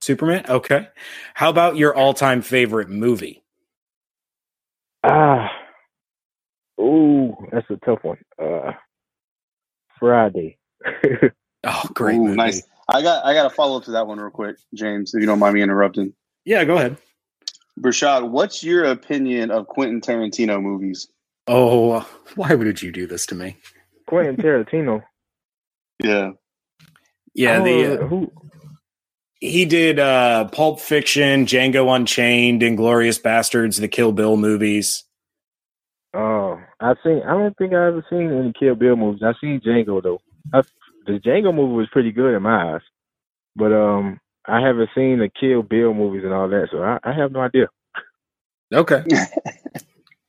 Superman. 0.00 0.44
Okay. 0.48 0.88
How 1.34 1.50
about 1.50 1.76
your 1.76 1.94
all-time 1.94 2.42
favorite 2.42 2.88
movie? 2.88 3.42
Ah, 5.04 5.50
ooh, 6.80 7.34
that's 7.50 7.68
a 7.70 7.76
tough 7.84 7.98
one. 8.02 8.18
Uh, 8.40 8.72
Friday. 9.98 10.58
oh, 11.64 11.82
great, 11.94 12.16
ooh, 12.16 12.34
nice. 12.34 12.62
I 12.88 13.02
got 13.02 13.24
I 13.24 13.34
got 13.34 13.44
to 13.44 13.50
follow 13.50 13.78
up 13.78 13.84
to 13.84 13.92
that 13.92 14.06
one 14.06 14.18
real 14.18 14.30
quick, 14.30 14.56
James. 14.74 15.14
If 15.14 15.20
you 15.20 15.26
don't 15.26 15.38
mind 15.38 15.54
me 15.54 15.62
interrupting. 15.62 16.12
Yeah, 16.44 16.64
go 16.64 16.76
ahead. 16.76 16.96
Breshad, 17.80 18.28
what's 18.30 18.62
your 18.62 18.84
opinion 18.84 19.50
of 19.50 19.66
Quentin 19.66 20.00
Tarantino 20.00 20.60
movies? 20.62 21.08
Oh, 21.46 22.06
why 22.36 22.54
would 22.54 22.82
you 22.82 22.92
do 22.92 23.06
this 23.06 23.26
to 23.26 23.34
me? 23.34 23.56
Quentin 24.12 24.36
Tarantino. 24.44 25.02
yeah. 26.02 26.30
Yeah, 27.34 27.60
oh, 27.60 27.64
the 27.64 27.94
uh, 27.94 28.06
who 28.06 28.30
he 29.40 29.64
did 29.64 29.98
uh, 29.98 30.44
Pulp 30.48 30.80
Fiction, 30.80 31.46
Django 31.46 31.96
Unchained, 31.96 32.60
Inglourious 32.60 33.18
Basterds, 33.22 33.80
the 33.80 33.88
Kill 33.88 34.12
Bill 34.12 34.36
movies. 34.36 35.04
Oh, 36.12 36.60
I've 36.78 36.98
seen. 37.02 37.22
I 37.26 37.30
don't 37.30 37.56
think 37.56 37.72
I 37.72 37.86
ever 37.86 38.04
seen 38.10 38.30
any 38.30 38.52
Kill 38.52 38.74
Bill 38.74 38.96
movies. 38.96 39.22
I've 39.24 39.36
seen 39.40 39.62
Django 39.66 40.02
though. 40.02 40.20
I, 40.52 40.60
the 41.06 41.12
Django 41.12 41.54
movie 41.54 41.72
was 41.72 41.88
pretty 41.90 42.12
good 42.12 42.36
in 42.36 42.42
my 42.42 42.74
eyes, 42.74 42.82
but 43.56 43.72
um, 43.72 44.20
I 44.46 44.60
haven't 44.60 44.90
seen 44.94 45.18
the 45.20 45.30
Kill 45.40 45.62
Bill 45.62 45.94
movies 45.94 46.24
and 46.24 46.34
all 46.34 46.50
that, 46.50 46.68
so 46.70 46.82
I, 46.82 46.98
I 47.02 47.14
have 47.14 47.32
no 47.32 47.40
idea. 47.40 47.68
Okay. 48.74 49.02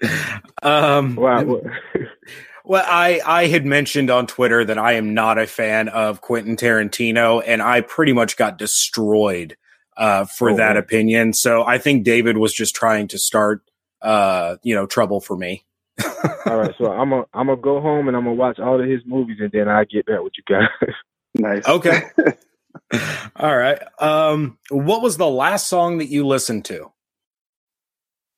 um, 0.63 1.15
Wow. 1.17 1.62
Well, 2.65 2.86
I, 2.88 3.19
I 3.26 3.47
had 3.47 3.65
mentioned 3.65 4.10
on 4.10 4.26
Twitter 4.28 4.63
that 4.63 4.78
I 4.78 4.93
am 4.93 5.13
not 5.13 5.38
a 5.38 5.45
fan 5.47 5.89
of 5.89 6.21
Quentin 6.21 6.56
Tarantino, 6.56 7.43
and 7.45 7.62
I 7.62 7.82
pretty 7.82 8.13
much 8.13 8.38
got 8.38 8.58
destroyed 8.58 9.58
uh, 9.97 10.26
for 10.26 10.52
Oh, 10.52 10.56
that 10.58 10.73
man. 10.76 10.78
opinion. 10.78 11.34
So 11.34 11.63
I 11.65 11.78
think 11.78 12.04
David 12.06 12.38
was 12.38 12.54
just 12.54 12.73
trying 12.76 13.10
to 13.10 13.19
start, 13.19 13.62
uh, 14.02 14.56
you 14.63 14.73
know, 14.76 14.86
trouble 14.86 15.19
for 15.19 15.36
me. 15.36 15.65
all 16.45 16.58
right, 16.58 16.73
so 16.78 16.86
I'm 16.91 17.10
gonna 17.12 17.23
I'm 17.34 17.47
gonna 17.47 17.62
go 17.62 17.80
home 17.80 18.08
and 18.08 18.17
I'm 18.17 18.23
gonna 18.23 18.36
watch 18.36 18.60
all 18.60 18.82
of 18.82 18.89
his 18.89 19.02
movies 19.06 19.38
and 19.39 19.52
then 19.52 19.67
I 19.69 19.84
get 19.84 20.06
back 20.08 20.21
with 20.23 20.34
you 20.38 20.43
guys. 20.47 20.67
Nice. 21.36 21.67
Okay. 21.67 22.04
All 23.36 23.58
right. 23.58 23.80
Um, 23.99 24.60
what 24.69 25.02
was 25.02 25.17
the 25.17 25.28
last 25.30 25.67
song 25.67 25.97
that 25.97 26.10
you 26.10 26.28
listened 26.28 26.65
to? 26.65 26.91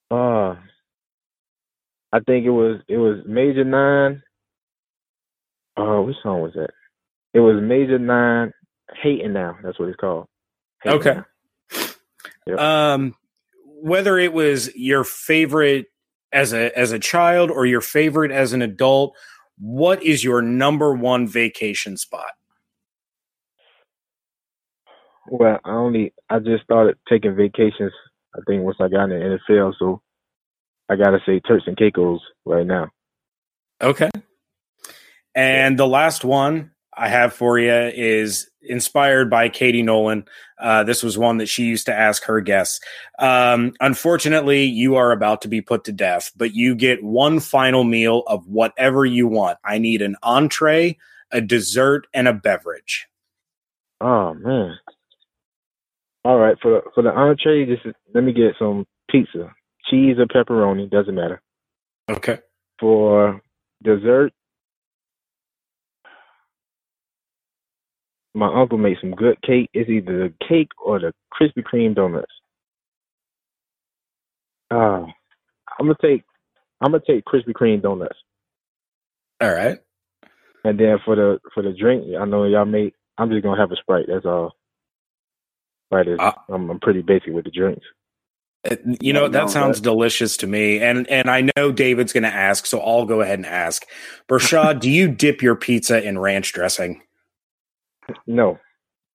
Uh, 0.10 0.56
I 2.16 2.20
think 2.22 2.46
it 2.46 2.52
was 2.52 2.80
it 2.88 2.96
was 2.96 3.18
Major 3.28 3.66
Nine. 3.66 4.24
Uh, 5.76 6.02
which 6.02 6.16
song 6.24 6.42
was 6.42 6.54
that? 6.54 6.70
It 7.34 7.42
was 7.42 7.62
Major 7.62 8.00
Nine. 8.00 8.54
Hating 9.02 9.34
now. 9.34 9.58
That's 9.62 9.78
what 9.78 9.90
it's 9.90 9.98
called. 9.98 10.28
Hating 10.82 11.00
Okay. 11.00 11.20
Yep. 12.48 12.58
Um, 12.58 13.16
whether 13.82 14.18
it 14.18 14.32
was 14.32 14.74
your 14.78 15.04
favorite 15.04 15.88
as 16.32 16.54
a 16.54 16.78
as 16.80 16.94
a 16.94 17.00
child 17.00 17.52
or 17.52 17.66
your 17.66 17.82
favorite 17.82 18.32
as 18.32 18.54
an 18.54 18.62
adult, 18.62 19.14
what 19.58 20.02
is 20.02 20.24
your 20.24 20.42
number 20.42 20.94
one 20.94 21.28
vacation 21.28 21.98
spot? 21.98 22.32
Well, 25.28 25.60
I 25.66 25.72
only 25.72 26.14
I 26.30 26.40
just 26.40 26.64
started 26.64 26.96
taking 27.10 27.36
vacations. 27.36 27.92
I 28.34 28.40
think 28.48 28.64
once 28.64 28.78
I 28.80 28.88
got 28.88 29.10
in 29.10 29.10
the 29.10 29.40
NFL, 29.50 29.74
so 29.78 30.02
I 30.90 30.96
gotta 30.96 31.20
say 31.26 31.40
Turks 31.40 31.66
and 31.68 31.78
Caicos 31.78 32.20
right 32.46 32.66
now. 32.66 32.90
Okay. 33.82 34.10
And 35.34 35.78
the 35.78 35.88
last 35.88 36.24
one 36.24 36.72
I 36.96 37.10
have 37.10 37.34
for 37.34 37.60
you 37.60 37.74
is 37.74 38.50
inspired 38.62 39.30
by 39.30 39.50
Katie 39.50 39.84
Nolan. 39.84 40.26
Uh, 40.60 40.84
this 40.84 41.04
was 41.04 41.18
one 41.18 41.38
that 41.38 41.48
she 41.48 41.66
used 41.66 41.86
to 41.88 41.94
ask 41.94 42.24
her 42.24 42.40
guests. 42.40 42.80
Um, 43.20 43.74
unfortunately, 43.82 44.64
you 44.64 44.96
are 44.96 45.12
about 45.12 45.42
to 45.42 45.48
be 45.48 45.62
put 45.62 45.84
to 45.86 45.92
death, 45.92 46.32
but 46.38 46.54
you 46.54 46.76
get 46.76 47.04
one 47.04 47.40
final 47.40 47.84
meal 47.84 48.24
of 48.28 48.48
whatever 48.48 49.06
you 49.06 49.28
want. 49.28 49.58
I 49.66 49.78
need 49.78 50.02
an 50.02 50.16
entree, 50.24 50.98
a 51.32 51.42
dessert, 51.42 52.08
and 52.14 52.28
a 52.28 52.34
beverage. 52.34 53.08
Oh 54.00 54.34
man. 54.34 54.78
All 56.24 56.40
right, 56.40 56.58
for 56.62 56.72
the 56.72 56.82
for 56.94 57.04
the 57.04 57.12
entree, 57.12 57.66
just 57.66 57.86
let 58.14 58.24
me 58.24 58.34
get 58.34 58.56
some 58.58 58.86
pizza, 59.12 59.54
cheese 59.90 60.18
or 60.20 60.26
pepperoni, 60.26 60.90
doesn't 60.90 61.16
matter. 61.16 61.42
Okay. 62.10 62.40
For 62.80 63.42
dessert, 63.84 64.32
my 68.34 68.54
uncle 68.54 68.78
made 68.78 68.98
some 69.00 69.12
good 69.12 69.42
cake. 69.42 69.70
It's 69.74 69.90
either 69.90 70.30
the 70.30 70.34
cake 70.48 70.70
or 70.84 71.00
the 71.00 71.14
Krispy 71.34 71.64
Kreme 71.64 71.96
donuts. 71.96 72.32
Uh, 74.72 75.06
I'm 75.80 75.88
gonna 75.88 75.96
take 76.02 76.24
I'm 76.82 76.92
gonna 76.92 77.04
take 77.06 77.24
Krispy 77.26 77.54
Kreme 77.54 77.82
donuts. 77.82 78.18
All 79.42 79.52
right. 79.54 79.80
And 80.64 80.80
then 80.80 80.98
for 81.06 81.16
the 81.16 81.40
for 81.54 81.64
the 81.64 81.72
drink, 81.74 82.06
I 82.20 82.26
know 82.26 82.46
y'all 82.46 82.66
made. 82.66 82.94
I'm 83.18 83.30
just 83.30 83.44
gonna 83.44 83.60
have 83.60 83.72
a 83.72 83.76
sprite. 83.78 84.06
That's 84.08 84.26
all. 84.26 84.54
Right, 85.92 86.08
Ah. 86.20 86.44
I'm, 86.50 86.70
I'm 86.72 86.80
pretty 86.80 87.04
basic 87.04 87.32
with 87.32 87.46
the 87.46 87.52
drinks. 87.52 87.86
You 89.02 89.14
know, 89.14 89.22
No, 89.22 89.28
that 89.30 89.42
no, 89.42 89.48
sounds 89.48 89.78
that- 89.78 89.84
delicious 89.84 90.38
to 90.38 90.48
me. 90.48 90.80
And 90.82 91.08
and 91.10 91.30
I 91.30 91.50
know 91.56 91.72
David's 91.72 92.14
going 92.14 92.24
to 92.24 92.34
ask, 92.34 92.66
so 92.66 92.80
I'll 92.80 93.06
go 93.06 93.22
ahead 93.22 93.40
and 93.40 93.46
ask. 93.46 93.86
Breshad, 94.28 94.80
do 94.80 94.90
you 94.90 95.08
dip 95.08 95.42
your 95.42 95.56
pizza 95.56 96.04
in 96.04 96.18
ranch 96.20 96.52
dressing? 96.54 97.02
No, 98.28 98.60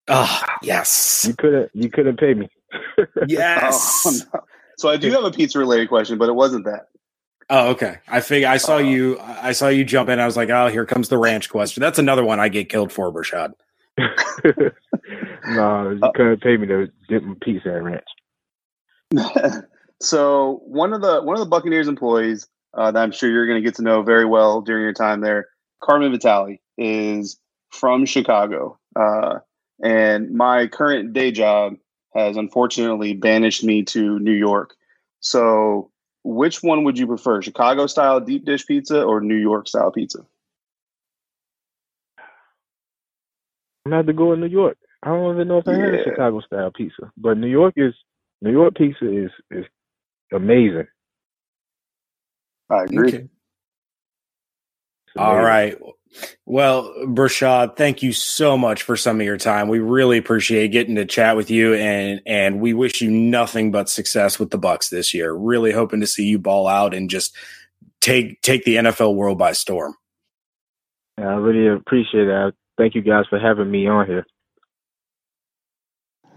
Ah, 0.08 0.44
yes. 0.62 1.24
you 1.28 1.34
couldn't. 1.34 1.70
You 1.74 1.90
couldn't 1.90 2.18
pay 2.18 2.34
me. 2.34 2.48
Yes. 3.28 4.02
Oh, 4.06 4.10
no. 4.34 4.40
So 4.78 4.88
I 4.88 4.96
do 4.96 5.10
have 5.10 5.24
a 5.24 5.30
pizza 5.30 5.58
related 5.58 5.88
question, 5.88 6.16
but 6.18 6.28
it 6.28 6.34
wasn't 6.34 6.64
that. 6.64 6.86
Oh, 7.50 7.70
okay. 7.70 7.98
I 8.08 8.20
figure 8.20 8.48
I 8.48 8.56
saw 8.56 8.76
Uh, 8.76 8.78
you. 8.78 9.18
I 9.20 9.52
saw 9.52 9.68
you 9.68 9.84
jump 9.84 10.08
in. 10.08 10.18
I 10.20 10.26
was 10.26 10.36
like, 10.36 10.50
oh, 10.50 10.68
here 10.68 10.86
comes 10.86 11.08
the 11.08 11.18
ranch 11.28 11.50
question. 11.50 11.80
That's 11.80 11.98
another 11.98 12.24
one 12.24 12.38
I 12.40 12.48
get 12.48 12.68
killed 12.68 12.92
for, 12.92 13.12
Breshad. 13.12 13.52
no, 13.98 15.90
you 15.90 15.98
Uh, 16.02 16.10
couldn't 16.14 16.40
pay 16.42 16.56
me 16.56 16.66
to 16.68 16.88
dip 17.08 17.22
my 17.22 17.34
pizza 17.42 17.76
in 17.76 17.84
ranch. 17.84 18.04
so 20.00 20.60
one 20.64 20.92
of 20.92 21.00
the 21.00 21.20
one 21.22 21.36
of 21.36 21.40
the 21.40 21.48
Buccaneers 21.48 21.88
employees 21.88 22.46
uh, 22.74 22.90
that 22.90 23.02
I'm 23.02 23.12
sure 23.12 23.30
you're 23.30 23.46
going 23.46 23.62
to 23.62 23.66
get 23.66 23.76
to 23.76 23.82
know 23.82 24.02
very 24.02 24.24
well 24.24 24.60
during 24.60 24.82
your 24.82 24.92
time 24.92 25.20
there, 25.20 25.48
Carmen 25.82 26.12
Vitale, 26.12 26.60
is 26.78 27.38
from 27.70 28.06
Chicago, 28.06 28.78
uh, 28.96 29.38
and 29.82 30.32
my 30.32 30.66
current 30.66 31.12
day 31.12 31.30
job 31.30 31.74
has 32.14 32.36
unfortunately 32.36 33.14
banished 33.14 33.64
me 33.64 33.84
to 33.84 34.18
New 34.18 34.32
York. 34.32 34.74
So, 35.20 35.90
which 36.24 36.62
one 36.62 36.84
would 36.84 36.98
you 36.98 37.06
prefer, 37.06 37.42
Chicago 37.42 37.86
style 37.86 38.20
deep 38.20 38.44
dish 38.44 38.66
pizza 38.66 39.02
or 39.02 39.20
New 39.20 39.36
York 39.36 39.68
style 39.68 39.90
pizza? 39.90 40.20
I'm 43.84 43.90
gonna 43.90 43.96
have 43.96 44.06
to 44.06 44.12
go 44.12 44.32
in 44.32 44.40
New 44.40 44.46
York. 44.46 44.78
I 45.02 45.08
don't 45.08 45.34
even 45.34 45.48
know 45.48 45.58
if 45.58 45.68
I 45.68 45.74
had 45.74 45.94
a 45.94 46.04
Chicago 46.04 46.40
style 46.40 46.70
pizza, 46.70 47.10
but 47.16 47.38
New 47.38 47.48
York 47.48 47.74
is 47.76 47.94
New 48.42 48.52
York 48.52 48.74
pizza 48.74 49.24
is 49.24 49.30
is 49.50 49.64
amazing. 50.32 50.86
I 52.70 52.84
agree. 52.84 53.08
Okay. 53.08 53.16
It's 53.16 55.16
All 55.16 55.32
amazing. 55.32 55.46
right. 55.46 55.78
Well, 56.44 56.92
Breshad, 57.06 57.76
thank 57.76 58.02
you 58.02 58.12
so 58.12 58.58
much 58.58 58.82
for 58.82 58.96
some 58.96 59.20
of 59.20 59.26
your 59.26 59.36
time. 59.36 59.68
We 59.68 59.78
really 59.78 60.18
appreciate 60.18 60.68
getting 60.68 60.96
to 60.96 61.04
chat 61.04 61.36
with 61.36 61.50
you, 61.50 61.74
and 61.74 62.20
and 62.26 62.60
we 62.60 62.74
wish 62.74 63.00
you 63.00 63.10
nothing 63.10 63.70
but 63.70 63.88
success 63.88 64.38
with 64.38 64.50
the 64.50 64.58
Bucs 64.58 64.90
this 64.90 65.14
year. 65.14 65.32
Really 65.32 65.72
hoping 65.72 66.00
to 66.00 66.06
see 66.06 66.26
you 66.26 66.38
ball 66.38 66.66
out 66.66 66.94
and 66.94 67.08
just 67.08 67.36
take 68.00 68.42
take 68.42 68.64
the 68.64 68.76
NFL 68.76 69.14
world 69.14 69.38
by 69.38 69.52
storm. 69.52 69.94
Yeah, 71.18 71.28
I 71.28 71.34
really 71.34 71.68
appreciate 71.68 72.24
that. 72.24 72.54
Thank 72.78 72.94
you 72.94 73.02
guys 73.02 73.26
for 73.28 73.38
having 73.38 73.70
me 73.70 73.86
on 73.86 74.06
here. 74.06 74.26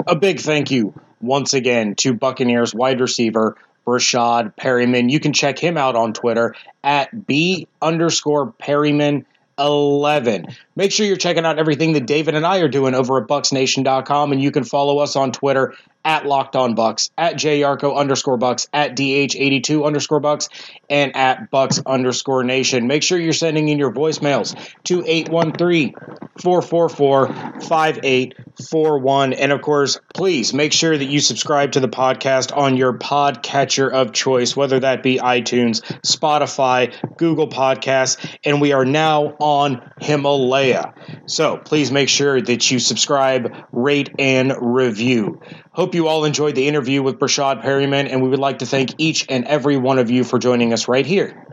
A 0.06 0.16
big 0.16 0.40
thank 0.40 0.70
you 0.70 0.94
once 1.24 1.54
again 1.54 1.96
to 1.96 2.14
Buccaneers 2.14 2.76
wide 2.76 3.02
receiver 3.02 3.58
Rashad 3.88 4.56
Perriman. 4.56 5.10
You 5.10 5.20
can 5.20 5.34
check 5.34 5.58
him 5.58 5.78
out 5.78 5.96
on 5.96 6.14
Twitter 6.14 6.56
at 6.84 7.26
B 7.26 7.68
underscore 7.82 8.52
Perriman. 8.52 9.26
11. 9.60 10.48
Make 10.76 10.92
sure 10.92 11.06
you're 11.06 11.16
checking 11.16 11.46
out 11.46 11.60
everything 11.60 11.94
that 11.94 12.08
David 12.08 12.34
and 12.34 12.44
I 12.44 12.58
are 12.62 12.68
doing 12.68 12.96
over 12.96 13.22
at 13.22 13.28
BucsNation.com, 13.28 14.32
and 14.32 14.42
you 14.42 14.50
can 14.50 14.64
follow 14.64 14.98
us 14.98 15.16
on 15.16 15.32
Twitter 15.32 15.76
at 16.06 16.26
Locked 16.26 16.56
On 16.56 16.76
Bucs, 16.76 17.10
at 17.18 17.36
JYarcho 17.36 17.96
underscore 17.96 18.38
Bucs, 18.38 18.68
at 18.74 18.96
DH82 18.96 19.86
underscore 19.86 20.22
Bucs, 20.22 20.50
and 20.90 21.16
at 21.16 21.52
Bucs 21.52 21.82
underscore 21.86 22.44
Nation. 22.44 22.88
Make 22.88 23.04
sure 23.04 23.20
you're 23.20 23.34
sending 23.34 23.70
in 23.70 23.80
your 23.80 23.92
voicemails 23.92 24.56
to 24.86 25.04
813 25.06 25.94
444 26.42 27.28
5841. 27.62 29.34
And 29.34 29.52
of 29.52 29.62
course, 29.62 30.00
please 30.14 30.54
make 30.54 30.74
sure 30.74 30.98
that 30.98 31.06
you 31.06 31.20
subscribe 31.20 31.74
to 31.74 31.80
the 31.80 31.88
podcast 31.88 32.56
on 32.56 32.78
your 32.78 32.98
podcatcher 32.98 33.92
of 33.92 34.14
choice, 34.14 34.56
whether 34.56 34.80
that 34.80 35.04
be 35.04 35.18
iTunes, 35.18 35.82
Spotify, 36.02 36.94
Google 37.18 37.48
Podcasts, 37.48 38.18
and 38.44 38.62
we 38.62 38.74
are 38.74 38.86
now 38.86 39.36
on 39.40 39.92
Himalaya. 40.02 40.94
So 41.26 41.58
please 41.58 41.92
make 41.92 42.10
sure 42.10 42.42
that 42.42 42.72
you 42.72 42.80
subscribe, 42.80 43.54
rate, 43.72 44.10
and 44.18 44.54
review. 44.60 45.42
Hope 45.74 45.96
you 45.96 46.08
all 46.08 46.24
enjoyed 46.24 46.54
the 46.54 46.68
interview 46.68 47.02
with 47.02 47.18
Breshad 47.18 47.64
Perriman, 47.64 48.08
and 48.08 48.22
we 48.22 48.30
would 48.30 48.38
like 48.38 48.60
to 48.60 48.68
thank 48.68 48.92
each 49.00 49.26
and 49.28 49.46
every 49.46 49.76
one 49.76 49.98
of 49.98 50.12
you 50.12 50.24
for 50.24 50.38
joining 50.38 50.72
us 50.72 50.88
right 50.88 51.06
here 51.06 51.48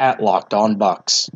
at 0.00 0.20
Locked 0.20 0.52
On 0.52 0.76
Bucs. 0.76 1.30